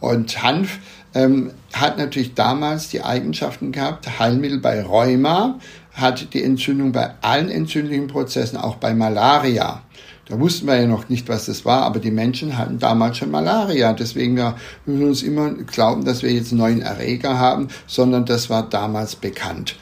[0.00, 0.80] Und Hanf
[1.14, 5.58] ähm, hat natürlich damals die Eigenschaften gehabt, Heilmittel bei Rheuma,
[5.94, 9.82] hat die Entzündung bei allen entzündlichen Prozessen, auch bei Malaria.
[10.28, 13.30] Da wussten wir ja noch nicht, was das war, aber die Menschen hatten damals schon
[13.30, 13.92] Malaria.
[13.92, 18.50] Deswegen müssen wir uns immer glauben, dass wir jetzt einen neuen Erreger haben, sondern das
[18.50, 19.76] war damals bekannt.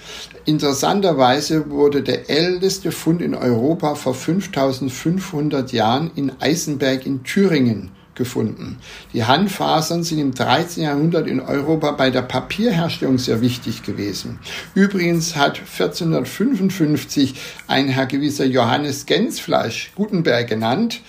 [0.45, 8.79] Interessanterweise wurde der älteste Fund in Europa vor 5500 Jahren in Eisenberg in Thüringen gefunden.
[9.13, 10.85] Die Handfasern sind im 13.
[10.85, 14.39] Jahrhundert in Europa bei der Papierherstellung sehr wichtig gewesen.
[14.75, 17.35] Übrigens hat 1455
[17.67, 21.01] ein Herr gewisser Johannes Gensfleisch, Gutenberg genannt,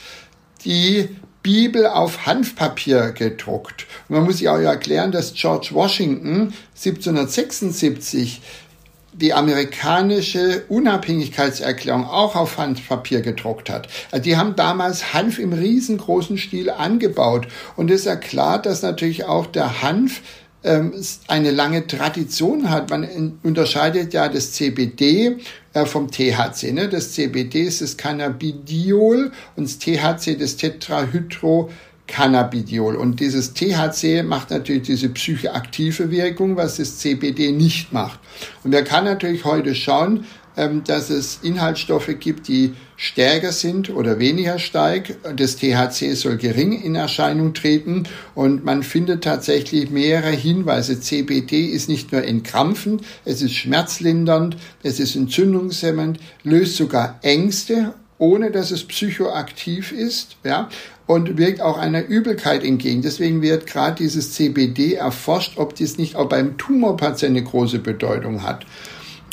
[0.63, 1.09] die
[1.45, 3.85] Bibel auf Hanfpapier gedruckt.
[4.09, 8.41] Und man muss sich auch erklären, dass George Washington 1776
[9.21, 13.87] die amerikanische Unabhängigkeitserklärung auch auf Handpapier gedruckt hat.
[14.11, 17.47] Also die haben damals Hanf im riesengroßen Stil angebaut.
[17.77, 20.21] Und es erklärt, dass natürlich auch der Hanf
[20.63, 20.93] ähm,
[21.27, 22.89] eine lange Tradition hat.
[22.89, 25.37] Man unterscheidet ja das CBD
[25.73, 26.73] äh, vom THC.
[26.73, 26.89] Ne?
[26.89, 31.69] Das CBD ist das Cannabidiol und das THC das Tetrahydro
[32.07, 32.95] Cannabidiol.
[32.95, 38.19] Und dieses THC macht natürlich diese psychoaktive Wirkung, was das CBD nicht macht.
[38.63, 40.25] Und wer kann natürlich heute schauen,
[40.57, 45.15] ähm, dass es Inhaltsstoffe gibt, die stärker sind oder weniger stark.
[45.35, 48.03] Das THC soll gering in Erscheinung treten
[48.35, 50.99] und man findet tatsächlich mehrere Hinweise.
[50.99, 58.51] CBD ist nicht nur entkrampfend, es ist schmerzlindernd, es ist entzündungshemmend, löst sogar Ängste ohne
[58.51, 60.69] dass es psychoaktiv ist, ja,
[61.07, 63.01] und wirkt auch einer Übelkeit entgegen.
[63.01, 68.43] Deswegen wird gerade dieses CBD erforscht, ob dies nicht auch beim Tumorpatienten eine große Bedeutung
[68.43, 68.65] hat.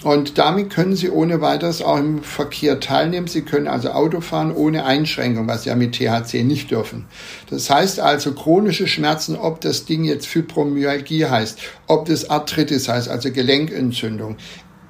[0.05, 3.29] Und damit können Sie ohne weiteres auch im Verkehr teilnehmen.
[3.29, 7.05] Sie können also Auto fahren ohne Einschränkung, was Sie ja mit THC nicht dürfen.
[7.51, 13.09] Das heißt also chronische Schmerzen, ob das Ding jetzt Fibromyalgie heißt, ob das Arthritis heißt,
[13.09, 14.37] also Gelenkentzündung.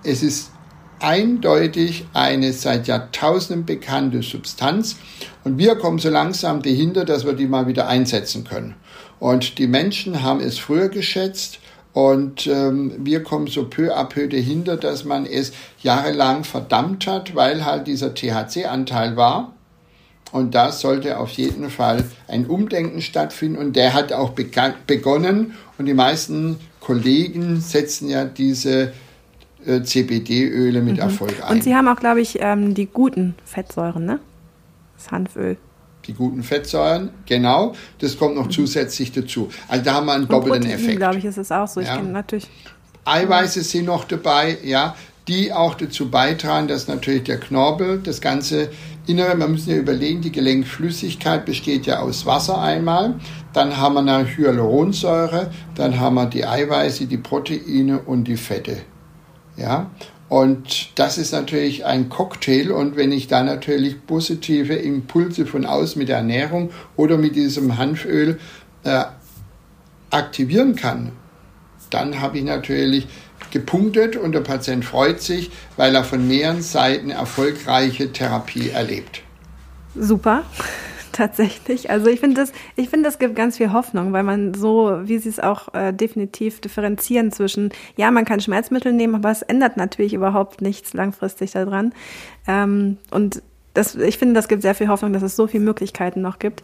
[0.02, 0.50] Es ist
[1.02, 4.96] eindeutig eine seit Jahrtausenden bekannte Substanz
[5.44, 8.74] und wir kommen so langsam dahinter, dass wir die mal wieder einsetzen können.
[9.18, 11.58] Und die Menschen haben es früher geschätzt
[11.92, 17.34] und ähm, wir kommen so peu à peu dahinter, dass man es jahrelang verdammt hat,
[17.34, 19.52] weil halt dieser THC-Anteil war.
[20.32, 23.58] Und da sollte auf jeden Fall ein Umdenken stattfinden.
[23.58, 25.52] Und der hat auch begonnen.
[25.76, 28.94] Und die meisten Kollegen setzen ja diese
[29.64, 31.00] CBD-Öle mit mhm.
[31.02, 31.56] Erfolg ein.
[31.56, 34.20] Und Sie haben auch, glaube ich, ähm, die guten Fettsäuren, ne?
[34.96, 35.56] Das Hanföl
[36.06, 37.74] die guten Fettsäuren, genau.
[37.98, 38.50] Das kommt noch mhm.
[38.50, 39.50] zusätzlich dazu.
[39.68, 40.98] Also da haben wir einen doppelten Protein, Effekt.
[40.98, 41.80] glaube ich, ist es auch so.
[41.80, 41.96] Ich ja.
[41.96, 42.48] kenne natürlich.
[43.04, 44.94] Eiweiße sind noch dabei, ja,
[45.28, 48.70] die auch dazu beitragen, dass natürlich der Knorpel, das ganze
[49.06, 53.14] Innere, man muss ja überlegen, die Gelenkflüssigkeit besteht ja aus Wasser einmal,
[53.52, 58.78] dann haben wir eine Hyaluronsäure, dann haben wir die Eiweiße, die Proteine und die Fette.
[59.56, 59.90] Ja,
[60.28, 62.72] und das ist natürlich ein Cocktail.
[62.72, 67.76] Und wenn ich da natürlich positive Impulse von außen mit der Ernährung oder mit diesem
[67.76, 68.40] Hanföl
[68.84, 69.04] äh,
[70.10, 71.12] aktivieren kann,
[71.90, 73.06] dann habe ich natürlich
[73.50, 79.22] gepunktet und der Patient freut sich, weil er von mehreren Seiten erfolgreiche Therapie erlebt.
[79.94, 80.44] Super
[81.12, 81.90] tatsächlich.
[81.90, 85.18] Also ich finde das, ich finde, das gibt ganz viel Hoffnung, weil man so, wie
[85.18, 89.76] Sie es auch äh, definitiv differenzieren zwischen, ja, man kann Schmerzmittel nehmen, aber es ändert
[89.76, 91.92] natürlich überhaupt nichts langfristig daran.
[92.46, 93.42] Ähm, und
[93.74, 96.62] das, ich finde, das gibt sehr viel Hoffnung, dass es so viele Möglichkeiten noch gibt.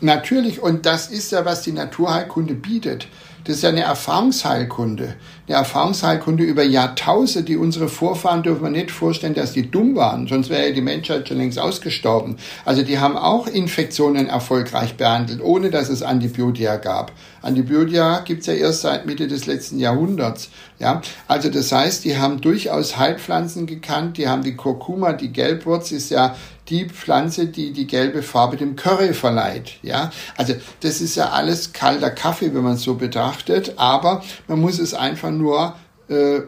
[0.00, 3.08] Natürlich, und das ist ja, was die Naturheilkunde bietet.
[3.44, 5.14] Das ist ja eine Erfahrungsheilkunde.
[5.48, 10.26] Eine Erfahrungsheilkunde über Jahrtausende, die unsere Vorfahren dürfen wir nicht vorstellen, dass die dumm waren,
[10.26, 12.36] sonst wäre die Menschheit schon längst ausgestorben.
[12.64, 17.12] Also die haben auch Infektionen erfolgreich behandelt, ohne dass es Antibiotika gab.
[17.42, 20.48] Antibiotika gibt's ja erst seit Mitte des letzten Jahrhunderts.
[20.80, 25.92] Ja, also das heißt, die haben durchaus Heilpflanzen gekannt, die haben die Kurkuma, die Gelbwurz
[25.92, 26.34] ist ja
[26.68, 29.74] die Pflanze, die die gelbe Farbe dem Curry verleiht.
[29.82, 34.60] Ja, also das ist ja alles kalter Kaffee, wenn man es so betrachtet, aber man
[34.60, 35.74] muss es einfach nur
[36.08, 36.40] äh,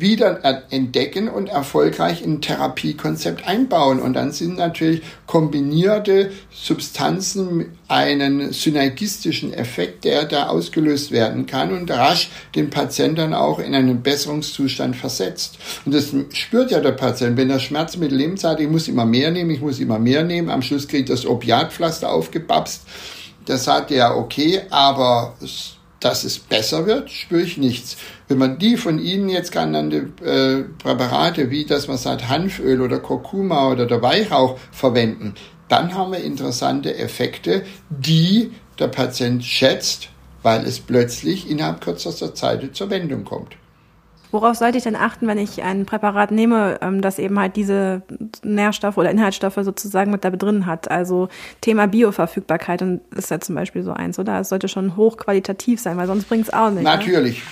[0.00, 4.00] wieder entdecken und erfolgreich in ein Therapiekonzept einbauen.
[4.00, 11.90] Und dann sind natürlich kombinierte Substanzen einen synergistischen Effekt, der da ausgelöst werden kann und
[11.90, 15.58] rasch den Patienten dann auch in einen Besserungszustand versetzt.
[15.84, 17.36] Und das spürt ja der Patient.
[17.36, 20.50] Wenn er Schmerzmittel nimmt, sagt, ich muss immer mehr nehmen, ich muss immer mehr nehmen,
[20.50, 22.82] am Schluss kriegt das Opiatpflaster aufgebapst.
[23.46, 25.34] Da sagt er, okay, aber
[26.00, 27.96] dass es besser wird, spüre ich nichts.
[28.28, 32.98] Wenn man die von Ihnen jetzt genannte äh, Präparate, wie das man sagt, Hanföl oder
[32.98, 35.34] Kurkuma oder der Weihrauch verwenden,
[35.68, 40.10] dann haben wir interessante Effekte, die der Patient schätzt,
[40.42, 43.56] weil es plötzlich innerhalb kürzester Zeit zur Wendung kommt.
[44.30, 48.02] Worauf sollte ich denn achten, wenn ich ein Präparat nehme, ähm, das eben halt diese
[48.42, 50.90] Nährstoffe oder Inhaltsstoffe sozusagen mit da drin hat?
[50.90, 51.28] Also
[51.60, 52.82] Thema Bioverfügbarkeit
[53.16, 54.40] ist ja zum Beispiel so eins, oder?
[54.40, 56.82] Es sollte schon hochqualitativ sein, weil sonst bringt es auch nicht.
[56.82, 57.42] Natürlich.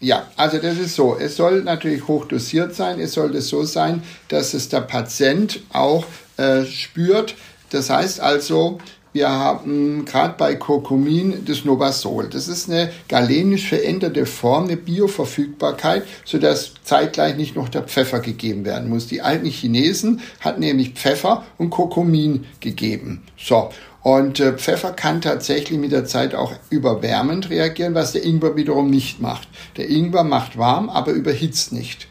[0.00, 1.16] Ja, also das ist so.
[1.18, 3.00] Es soll natürlich hoch dosiert sein.
[3.00, 6.04] Es sollte so sein, dass es der Patient auch
[6.36, 7.34] äh, spürt.
[7.70, 8.78] Das heißt also,
[9.16, 12.28] wir haben gerade bei Kurkumin das Novasol.
[12.28, 18.66] Das ist eine galenisch veränderte Form, eine Bioverfügbarkeit, sodass zeitgleich nicht noch der Pfeffer gegeben
[18.66, 19.06] werden muss.
[19.06, 23.22] Die alten Chinesen hatten nämlich Pfeffer und Kurkumin gegeben.
[23.38, 23.70] So.
[24.02, 28.90] Und äh, Pfeffer kann tatsächlich mit der Zeit auch überwärmend reagieren, was der Ingwer wiederum
[28.90, 29.48] nicht macht.
[29.78, 32.06] Der Ingwer macht warm, aber überhitzt nicht.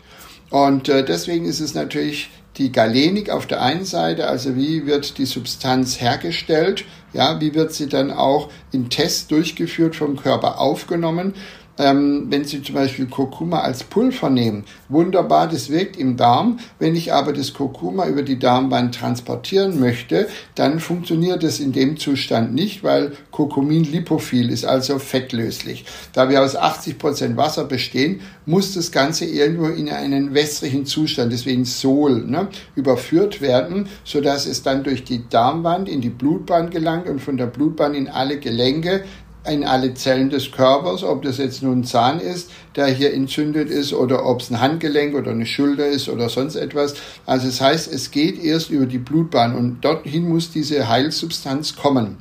[0.49, 5.17] Und äh, deswegen ist es natürlich die Galenik auf der einen Seite, also wie wird
[5.17, 11.33] die Substanz hergestellt, ja, wie wird sie dann auch in Tests durchgeführt vom Körper aufgenommen
[11.77, 16.59] ähm, wenn Sie zum Beispiel Kurkuma als Pulver nehmen, wunderbar, das wirkt im Darm.
[16.79, 21.97] Wenn ich aber das Kurkuma über die Darmwand transportieren möchte, dann funktioniert es in dem
[21.97, 25.85] Zustand nicht, weil Kurkumin lipophil ist, also fettlöslich.
[26.13, 31.33] Da wir aus 80 Prozent Wasser bestehen, muss das Ganze irgendwo in einen wässrigen Zustand,
[31.33, 37.09] deswegen Sol, ne, überführt werden, sodass es dann durch die Darmwand in die Blutbahn gelangt
[37.09, 39.03] und von der Blutbahn in alle Gelenke,
[39.47, 43.69] in alle Zellen des Körpers, ob das jetzt nun ein Zahn ist, der hier entzündet
[43.69, 46.95] ist, oder ob es ein Handgelenk oder eine Schulter ist oder sonst etwas.
[47.25, 52.17] Also das heißt, es geht erst über die Blutbahn und dorthin muss diese Heilsubstanz kommen.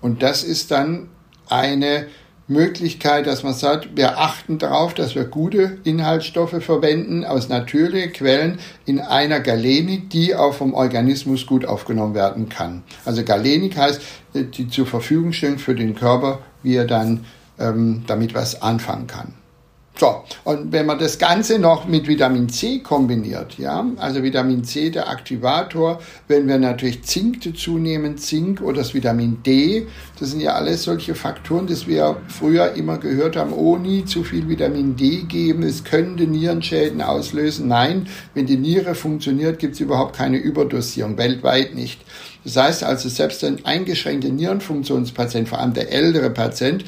[0.00, 1.08] Und das ist dann
[1.48, 2.06] eine
[2.48, 8.58] Möglichkeit, dass man sagt, wir achten darauf, dass wir gute Inhaltsstoffe verwenden aus natürlichen Quellen
[8.84, 12.82] in einer Galenik, die auch vom Organismus gut aufgenommen werden kann.
[13.04, 14.00] Also Galenik heißt,
[14.34, 17.24] die zur Verfügung stellen für den Körper, wie er dann
[17.58, 19.34] ähm, damit was anfangen kann.
[19.98, 24.88] So, und wenn man das Ganze noch mit Vitamin C kombiniert, ja, also Vitamin C,
[24.88, 29.86] der Aktivator, wenn wir natürlich Zink dazu nehmen, Zink oder das Vitamin D,
[30.18, 34.24] das sind ja alles solche Faktoren, dass wir früher immer gehört haben, oh, nie zu
[34.24, 37.68] viel Vitamin D geben, es könnte Nierenschäden auslösen.
[37.68, 42.00] Nein, wenn die Niere funktioniert, gibt es überhaupt keine Überdosierung, weltweit nicht.
[42.44, 46.84] Das heißt also, selbst ein eingeschränkter Nierenfunktionspatient, vor allem der ältere Patient,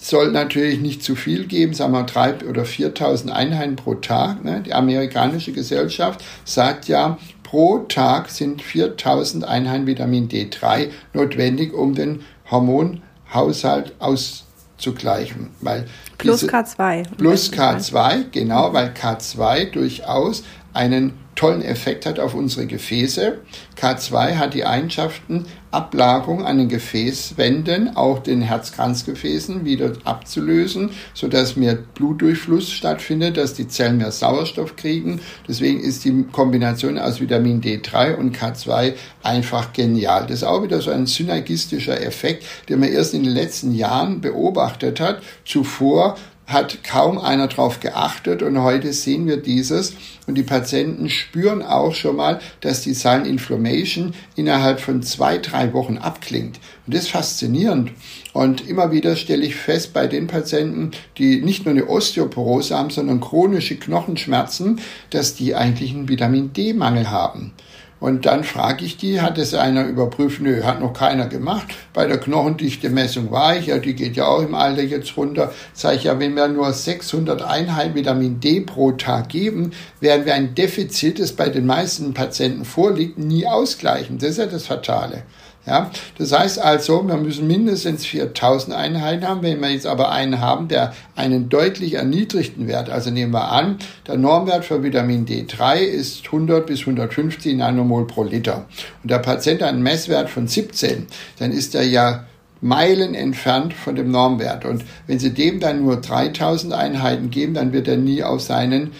[0.00, 4.44] soll natürlich nicht zu viel geben, sagen wir drei oder 4.000 Einheiten pro Tag.
[4.44, 4.62] Ne?
[4.64, 12.22] Die amerikanische Gesellschaft sagt ja, pro Tag sind 4.000 Einheiten Vitamin D3 notwendig, um den
[12.50, 15.50] Hormonhaushalt auszugleichen.
[15.60, 15.86] Weil
[16.18, 17.04] plus K2.
[17.16, 23.38] Plus K2, genau, weil K2 durchaus einen tollen Effekt hat auf unsere Gefäße.
[23.80, 31.74] K2 hat die Eigenschaften, Ablagerung an den Gefäßwänden, auch den Herzkranzgefäßen wieder abzulösen, sodass mehr
[31.74, 35.20] Blutdurchfluss stattfindet, dass die Zellen mehr Sauerstoff kriegen.
[35.46, 40.22] Deswegen ist die Kombination aus Vitamin D3 und K2 einfach genial.
[40.22, 44.20] Das ist auch wieder so ein synergistischer Effekt, den man erst in den letzten Jahren
[44.20, 45.22] beobachtet hat.
[45.44, 46.16] Zuvor
[46.48, 49.92] hat kaum einer darauf geachtet und heute sehen wir dieses
[50.26, 55.74] und die Patienten spüren auch schon mal, dass die Silent Inflammation innerhalb von zwei, drei
[55.74, 56.58] Wochen abklingt.
[56.86, 57.92] Und das ist faszinierend.
[58.32, 62.90] Und immer wieder stelle ich fest bei den Patienten, die nicht nur eine Osteoporose haben,
[62.90, 64.80] sondern chronische Knochenschmerzen,
[65.10, 67.52] dass die eigentlich einen Vitamin D-Mangel haben.
[68.00, 70.40] Und dann frage ich die, hat es einer überprüft?
[70.40, 71.66] Nö, hat noch keiner gemacht.
[71.92, 75.52] Bei der Knochendichte-Messung war ich, ja, die geht ja auch im Alter jetzt runter.
[75.72, 80.34] Sage ich ja, wenn wir nur 600 Einheiten Vitamin D pro Tag geben, werden wir
[80.34, 84.18] ein Defizit, das bei den meisten Patienten vorliegt, nie ausgleichen.
[84.18, 85.24] Das ist ja das Fatale.
[85.68, 89.42] Ja, das heißt also, wir müssen mindestens 4000 Einheiten haben.
[89.42, 93.76] Wenn wir jetzt aber einen haben, der einen deutlich erniedrigten Wert, also nehmen wir an,
[94.06, 98.64] der Normwert für Vitamin D3 ist 100 bis 150 Nanomol pro Liter
[99.02, 101.06] und der Patient hat einen Messwert von 17,
[101.38, 102.24] dann ist er ja
[102.62, 104.64] Meilen entfernt von dem Normwert.
[104.64, 108.92] Und wenn Sie dem dann nur 3000 Einheiten geben, dann wird er nie auf seinen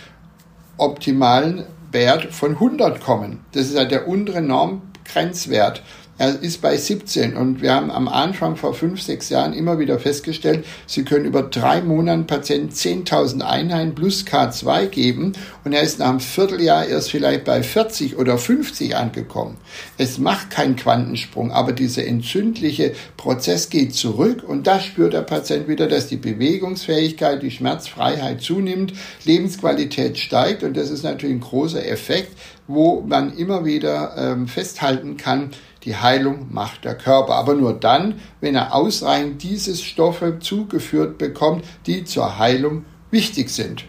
[0.76, 3.40] optimalen Wert von 100 kommen.
[3.52, 5.82] Das ist ja der untere Normgrenzwert.
[6.18, 10.00] Er ist bei 17 und wir haben am Anfang vor fünf, sechs Jahren immer wieder
[10.00, 16.00] festgestellt, Sie können über drei Monate Patienten 10.000 Einheiten plus K2 geben und er ist
[16.00, 19.58] nach einem Vierteljahr erst vielleicht bei 40 oder 50 angekommen.
[19.96, 25.68] Es macht keinen Quantensprung, aber dieser entzündliche Prozess geht zurück und da spürt der Patient
[25.68, 28.92] wieder, dass die Bewegungsfähigkeit, die Schmerzfreiheit zunimmt,
[29.24, 35.16] Lebensqualität steigt und das ist natürlich ein großer Effekt, wo man immer wieder ähm, festhalten
[35.16, 35.52] kann,
[35.84, 41.64] die Heilung macht der Körper, aber nur dann, wenn er ausreichend diese Stoffe zugeführt bekommt,
[41.86, 43.84] die zur Heilung wichtig sind.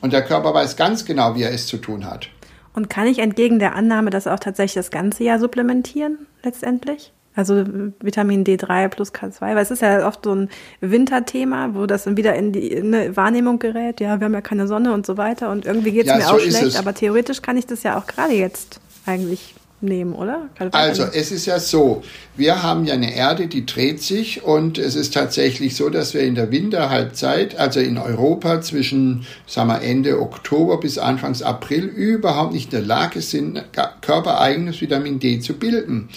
[0.00, 2.28] Und der Körper weiß ganz genau, wie er es zu tun hat.
[2.74, 7.12] Und kann ich entgegen der Annahme das auch tatsächlich das ganze Jahr supplementieren, letztendlich?
[7.36, 7.64] Also
[8.00, 12.16] Vitamin D3 plus K2, weil es ist ja oft so ein Winterthema, wo das dann
[12.16, 14.00] wieder in die in eine Wahrnehmung gerät.
[14.00, 16.22] Ja, wir haben ja keine Sonne und so weiter und irgendwie geht es ja, mir
[16.22, 19.54] so auch schlecht, aber theoretisch kann ich das ja auch gerade jetzt eigentlich
[19.84, 20.48] nehmen, oder?
[20.72, 22.02] Also es ist ja so,
[22.36, 26.22] wir haben ja eine Erde, die dreht sich und es ist tatsächlich so, dass wir
[26.22, 32.52] in der Winterhalbzeit, also in Europa zwischen sagen wir, Ende Oktober bis Anfangs April überhaupt
[32.52, 33.62] nicht in der Lage sind,
[34.00, 36.08] körpereigenes Vitamin D zu bilden.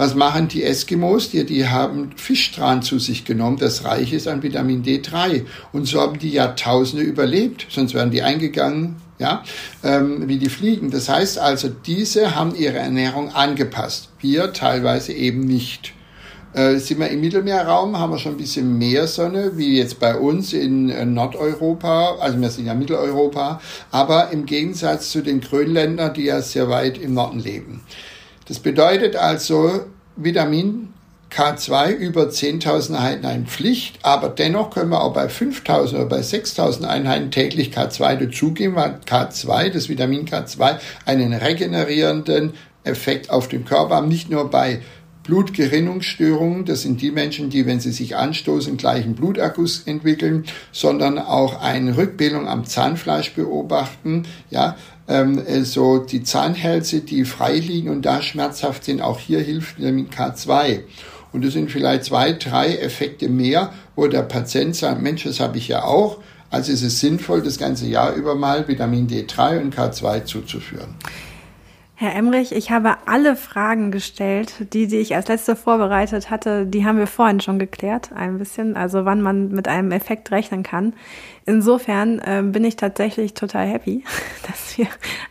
[0.00, 1.30] Was machen die Eskimos?
[1.30, 5.42] Die, die haben Fischtran zu sich genommen, das reich ist an Vitamin D3.
[5.72, 9.44] Und so haben die Jahrtausende überlebt, sonst wären die eingegangen, ja,
[9.84, 10.90] ähm, wie die Fliegen.
[10.90, 14.08] Das heißt also, diese haben ihre Ernährung angepasst.
[14.18, 15.92] Wir teilweise eben nicht.
[16.52, 20.16] Äh, sind wir im Mittelmeerraum, haben wir schon ein bisschen mehr Sonne, wie jetzt bei
[20.16, 23.60] uns in äh, Nordeuropa, also wir sind ja Mitteleuropa,
[23.92, 27.82] aber im Gegensatz zu den Grönländern, die ja sehr weit im Norden leben.
[28.48, 29.84] Das bedeutet also,
[30.16, 30.92] Vitamin
[31.30, 36.84] K2 über 10.000 Einheiten Pflicht, aber dennoch können wir auch bei 5.000 oder bei 6.000
[36.84, 43.96] Einheiten täglich K2 dazugeben, weil K2, das Vitamin K2, einen regenerierenden Effekt auf den Körper
[43.96, 44.80] haben, nicht nur bei
[45.22, 51.60] Blutgerinnungsstörungen, das sind die Menschen, die, wenn sie sich anstoßen, gleichen Blutakkus entwickeln, sondern auch
[51.60, 54.76] eine Rückbildung am Zahnfleisch beobachten, ja,
[55.06, 60.08] ähm, so die Zahnhälse, die frei liegen und da schmerzhaft sind, auch hier hilft Vitamin
[60.08, 60.80] K2.
[61.32, 65.58] Und es sind vielleicht zwei, drei Effekte mehr, wo der Patient sagt, Mensch, das habe
[65.58, 66.18] ich ja auch.
[66.50, 70.96] Also ist es sinnvoll, das ganze Jahr über mal Vitamin D3 und K2 zuzuführen.
[72.00, 76.86] Herr Emrich, ich habe alle Fragen gestellt, die, die ich als letzte vorbereitet hatte, die
[76.86, 80.94] haben wir vorhin schon geklärt, ein bisschen, also wann man mit einem Effekt rechnen kann.
[81.44, 84.02] Insofern äh, bin ich tatsächlich total happy,
[84.46, 84.86] dass wir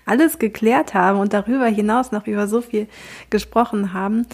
[0.05, 2.87] alles geklärt haben und darüber hinaus noch über so viel
[3.31, 4.27] gesprochen haben.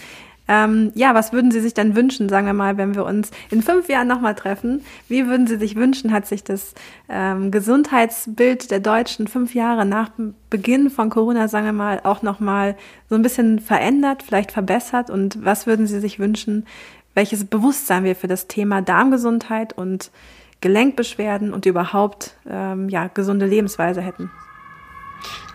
[0.47, 3.61] Ähm, ja, was würden Sie sich dann wünschen, sagen wir mal, wenn wir uns in
[3.61, 4.83] fünf Jahren nochmal treffen?
[5.07, 6.75] Wie würden Sie sich wünschen, hat sich das
[7.09, 10.11] ähm, Gesundheitsbild der Deutschen fünf Jahre nach
[10.49, 12.75] Beginn von Corona, sagen wir mal, auch nochmal
[13.09, 15.09] so ein bisschen verändert, vielleicht verbessert?
[15.09, 16.65] Und was würden Sie sich wünschen,
[17.15, 20.11] welches Bewusstsein wir für das Thema Darmgesundheit und
[20.61, 24.29] Gelenkbeschwerden und überhaupt ähm, ja, gesunde Lebensweise hätten?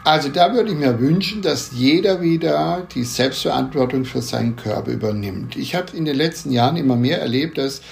[0.03, 5.57] Also da würde ich mir wünschen, dass jeder wieder die Selbstverantwortung für seinen Körper übernimmt.
[5.57, 7.83] Ich habe in den letzten Jahren immer mehr erlebt, dass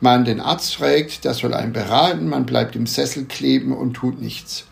[0.00, 4.20] man den Arzt fragt, das soll einen beraten, man bleibt im Sessel kleben und tut
[4.20, 4.64] nichts.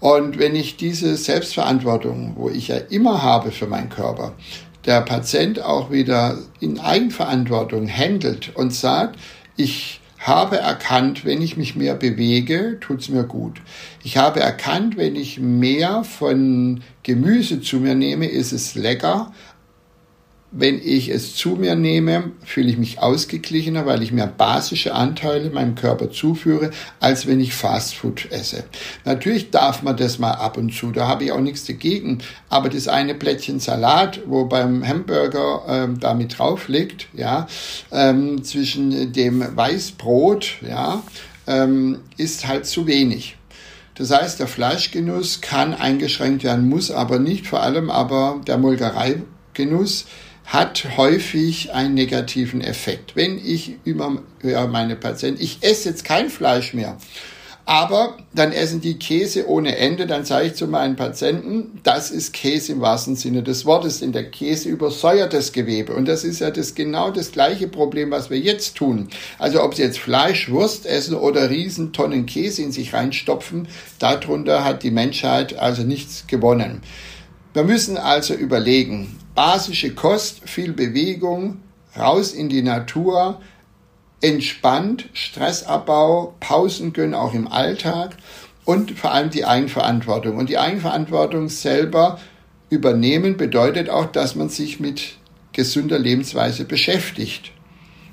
[0.00, 4.32] Und wenn ich diese Selbstverantwortung, wo ich ja immer habe für meinen Körper,
[4.86, 9.18] der Patient auch wieder in Eigenverantwortung handelt und sagt,
[9.56, 13.60] ich habe erkannt, wenn ich mich mehr bewege, tut's mir gut.
[14.02, 19.32] Ich habe erkannt, wenn ich mehr von Gemüse zu mir nehme, ist es lecker,
[20.50, 25.50] wenn ich es zu mir nehme, fühle ich mich ausgeglichener, weil ich mehr basische Anteile
[25.50, 26.70] meinem Körper zuführe,
[27.00, 28.64] als wenn ich Fastfood esse.
[29.04, 32.18] Natürlich darf man das mal ab und zu, da habe ich auch nichts dagegen.
[32.48, 37.46] Aber das eine Plättchen Salat, wo beim Hamburger ähm, da mit drauf liegt, ja,
[37.92, 41.02] ähm, zwischen dem Weißbrot, ja,
[41.46, 43.36] ähm, ist halt zu wenig.
[43.96, 50.06] Das heißt, der Fleischgenuss kann eingeschränkt werden, muss aber nicht, vor allem aber der Molkereigenuss
[50.48, 53.14] hat häufig einen negativen Effekt.
[53.14, 56.96] Wenn ich über meine Patienten, ich esse jetzt kein Fleisch mehr,
[57.66, 62.32] aber dann essen die Käse ohne Ende, dann sage ich zu meinen Patienten, das ist
[62.32, 65.92] Käse im wahrsten Sinne des Wortes, denn der Käse übersäuert das Gewebe.
[65.92, 69.08] Und das ist ja das genau das gleiche Problem, was wir jetzt tun.
[69.38, 73.68] Also ob sie jetzt Fleisch, Wurst essen oder Riesentonnen Käse in sich reinstopfen,
[73.98, 76.80] darunter hat die Menschheit also nichts gewonnen.
[77.52, 81.58] Wir müssen also überlegen, basische Kost, viel Bewegung,
[81.96, 83.40] raus in die Natur,
[84.20, 88.16] entspannt, Stressabbau, Pausen gönnen auch im Alltag
[88.64, 90.38] und vor allem die Eigenverantwortung.
[90.38, 92.18] Und die Eigenverantwortung selber
[92.68, 95.18] übernehmen bedeutet auch, dass man sich mit
[95.52, 97.52] gesunder Lebensweise beschäftigt.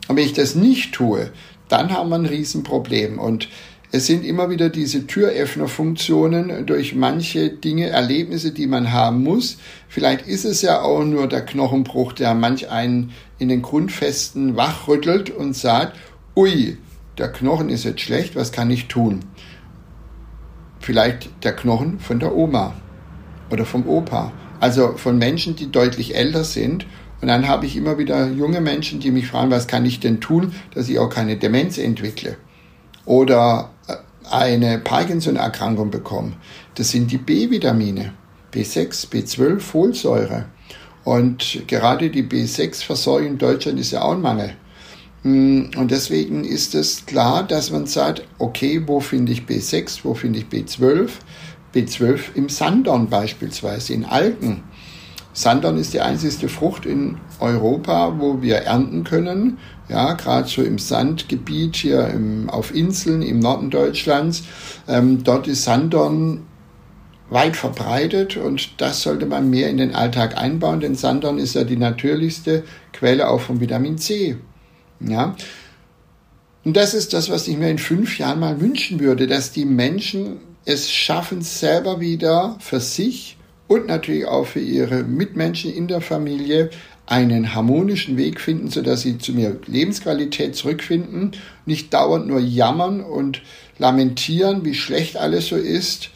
[0.08, 1.32] Und wenn ich das nicht tue,
[1.70, 3.18] dann haben wir ein Riesenproblem.
[3.18, 3.50] Und
[3.96, 9.58] es sind immer wieder diese Türöffnerfunktionen durch manche Dinge, Erlebnisse, die man haben muss.
[9.88, 15.30] Vielleicht ist es ja auch nur der Knochenbruch, der manch einen in den Grundfesten wachrüttelt
[15.30, 15.98] und sagt,
[16.36, 16.78] ui,
[17.18, 19.22] der Knochen ist jetzt schlecht, was kann ich tun?
[20.82, 22.74] Vielleicht der Knochen von der Oma
[23.50, 24.34] oder vom Opa.
[24.60, 26.86] Also von Menschen, die deutlich älter sind.
[27.22, 30.20] Und dann habe ich immer wieder junge Menschen, die mich fragen, was kann ich denn
[30.20, 32.36] tun, dass ich auch keine Demenz entwickle?
[33.06, 33.70] Oder
[34.32, 36.36] eine Parkinson-Erkrankung bekommen,
[36.76, 38.14] das sind die B-Vitamine,
[38.54, 40.46] B6, B12, Folsäure.
[41.04, 44.56] Und gerade die B6-Versorgung in Deutschland ist ja auch ein Mangel.
[45.24, 50.14] Mm, und deswegen ist es klar, dass man sagt, okay, wo finde ich B6, wo
[50.14, 51.10] finde ich B12?
[51.74, 54.64] B12 im Sandorn beispielsweise, in Algen.
[55.36, 59.58] Sandorn ist die einzige Frucht in Europa, wo wir ernten können.
[59.90, 64.44] Ja, gerade so im Sandgebiet hier im, auf Inseln im Norden Deutschlands.
[64.88, 66.46] Ähm, dort ist Sandorn
[67.30, 71.66] weit verbreitet und das sollte man mehr in den Alltag einbauen, denn Sandorn ist ja
[71.66, 72.64] die natürlichste
[72.94, 74.38] Quelle auch von Vitamin C.
[75.02, 75.36] Ja.
[76.64, 79.66] Und das ist das, was ich mir in fünf Jahren mal wünschen würde, dass die
[79.66, 83.38] Menschen es schaffen, selber wieder für sich
[83.68, 86.70] und natürlich auch für ihre Mitmenschen in der Familie
[87.08, 91.32] einen harmonischen Weg finden, sodass sie zu mehr Lebensqualität zurückfinden,
[91.66, 93.42] nicht dauernd nur jammern und
[93.78, 96.10] lamentieren, wie schlecht alles so ist,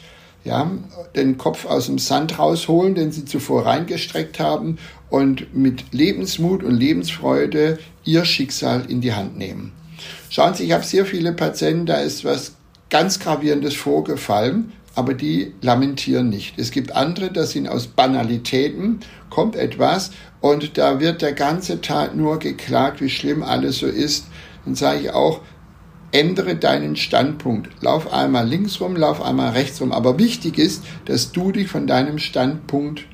[0.45, 0.71] ja,
[1.15, 4.77] den Kopf aus dem Sand rausholen, den sie zuvor reingestreckt haben
[5.09, 9.73] und mit Lebensmut und Lebensfreude ihr Schicksal in die Hand nehmen.
[10.29, 12.53] Schauen Sie, ich habe sehr viele Patienten, da ist was
[12.89, 16.57] ganz Gravierendes vorgefallen, aber die lamentieren nicht.
[16.57, 20.11] Es gibt andere, das sind aus Banalitäten, kommt etwas
[20.41, 24.27] und da wird der ganze Tag nur geklagt, wie schlimm alles so ist.
[24.65, 25.41] Dann sage ich auch,
[26.11, 27.69] ändere deinen Standpunkt.
[27.81, 29.91] Lauf einmal links rum, lauf einmal rechts rum.
[29.91, 33.05] Aber wichtig ist, dass du dich von deinem Standpunkt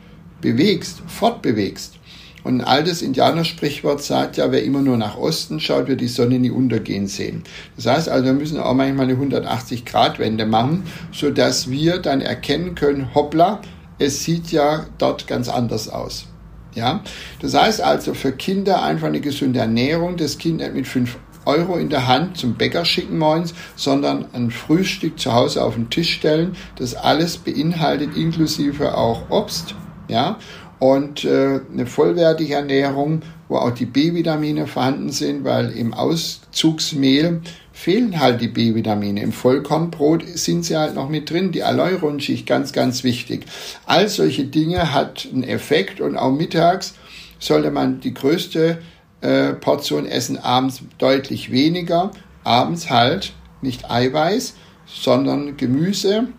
[0.42, 2.00] bewegst, fortbewegst.
[2.46, 6.38] Und ein altes Indianersprichwort sagt ja, wer immer nur nach Osten schaut, wird die Sonne
[6.38, 7.42] nie untergehen sehen.
[7.76, 12.76] Das heißt also, wir müssen auch manchmal eine 180-Grad-Wende machen, so dass wir dann erkennen
[12.76, 13.62] können, hoppla,
[13.98, 16.28] es sieht ja dort ganz anders aus.
[16.76, 17.02] Ja,
[17.42, 21.78] das heißt also für Kinder einfach eine gesunde Ernährung, das Kind nicht mit fünf Euro
[21.78, 26.14] in der Hand zum Bäcker schicken morgens, sondern ein Frühstück zu Hause auf den Tisch
[26.14, 29.74] stellen, das alles beinhaltet, inklusive auch Obst,
[30.08, 30.38] ja,
[30.80, 38.20] und äh, eine vollwertige Ernährung, wo auch die B-Vitamine vorhanden sind, weil im Auszugsmehl fehlen
[38.20, 39.22] halt die B-Vitamine.
[39.22, 41.52] Im Vollkornbrot sind sie halt noch mit drin.
[41.52, 43.46] Die Aloe-Rundschicht, ganz, ganz wichtig.
[43.86, 46.96] All solche Dinge hat einen Effekt und auch mittags
[47.40, 48.80] sollte man die größte
[49.22, 52.12] äh, Portion essen, abends deutlich weniger.
[52.44, 54.56] Abends halt nicht Eiweiß,
[54.86, 56.30] sondern Gemüse,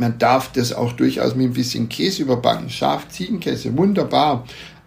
[0.00, 2.70] man darf das auch durchaus mit ein bisschen Käse überbacken.
[2.70, 4.44] Schaf, Ziegenkäse, wunderbar.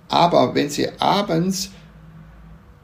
[0.10, 1.72] Aber wenn Sie abends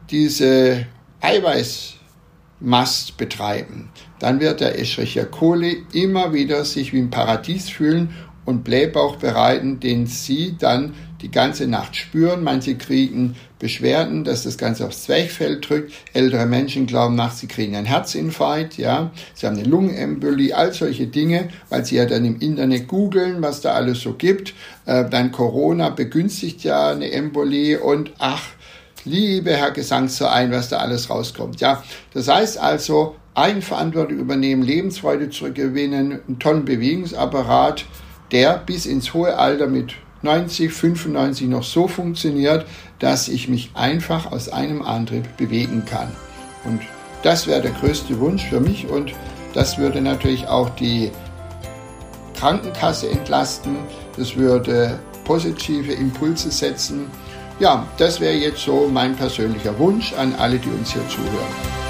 [0.10, 0.86] diese
[1.22, 8.14] Eiweißmast betreiben, dann wird der Escherichia coli immer wieder sich wie ein Paradies fühlen
[8.46, 12.44] und Blähbauch bereiten, den Sie dann die ganze Nacht spüren.
[12.44, 15.94] Manche kriegen Beschwerden, dass das Ganze aufs Zwerchfell drückt.
[16.14, 19.12] Ältere Menschen glauben nachts, sie kriegen einen Herzinfarkt, ja.
[19.34, 23.62] Sie haben eine Lungenembolie, all solche Dinge, weil sie ja dann im Internet googeln, was
[23.62, 24.54] da alles so gibt.
[24.86, 28.44] Äh, dann Corona begünstigt ja eine Embolie und ach,
[29.04, 31.84] liebe Herr Gesangsverein, was da alles rauskommt, ja.
[32.14, 37.86] Das heißt also, Eigenverantwortung übernehmen, Lebensfreude zurückgewinnen, einen tollen Bewegungsapparat,
[38.32, 42.66] der bis ins hohe Alter mit 90, 95 noch so funktioniert,
[43.00, 46.12] dass ich mich einfach aus einem Antrieb bewegen kann.
[46.66, 46.82] Und
[47.24, 49.14] das wäre der größte Wunsch für mich und
[49.54, 51.12] das würde natürlich auch die
[52.36, 53.78] Krankenkasse entlasten,
[54.16, 57.08] das würde positive Impulse setzen.
[57.60, 61.89] Ja, das wäre jetzt so mein persönlicher Wunsch an alle, die uns hier zuhören.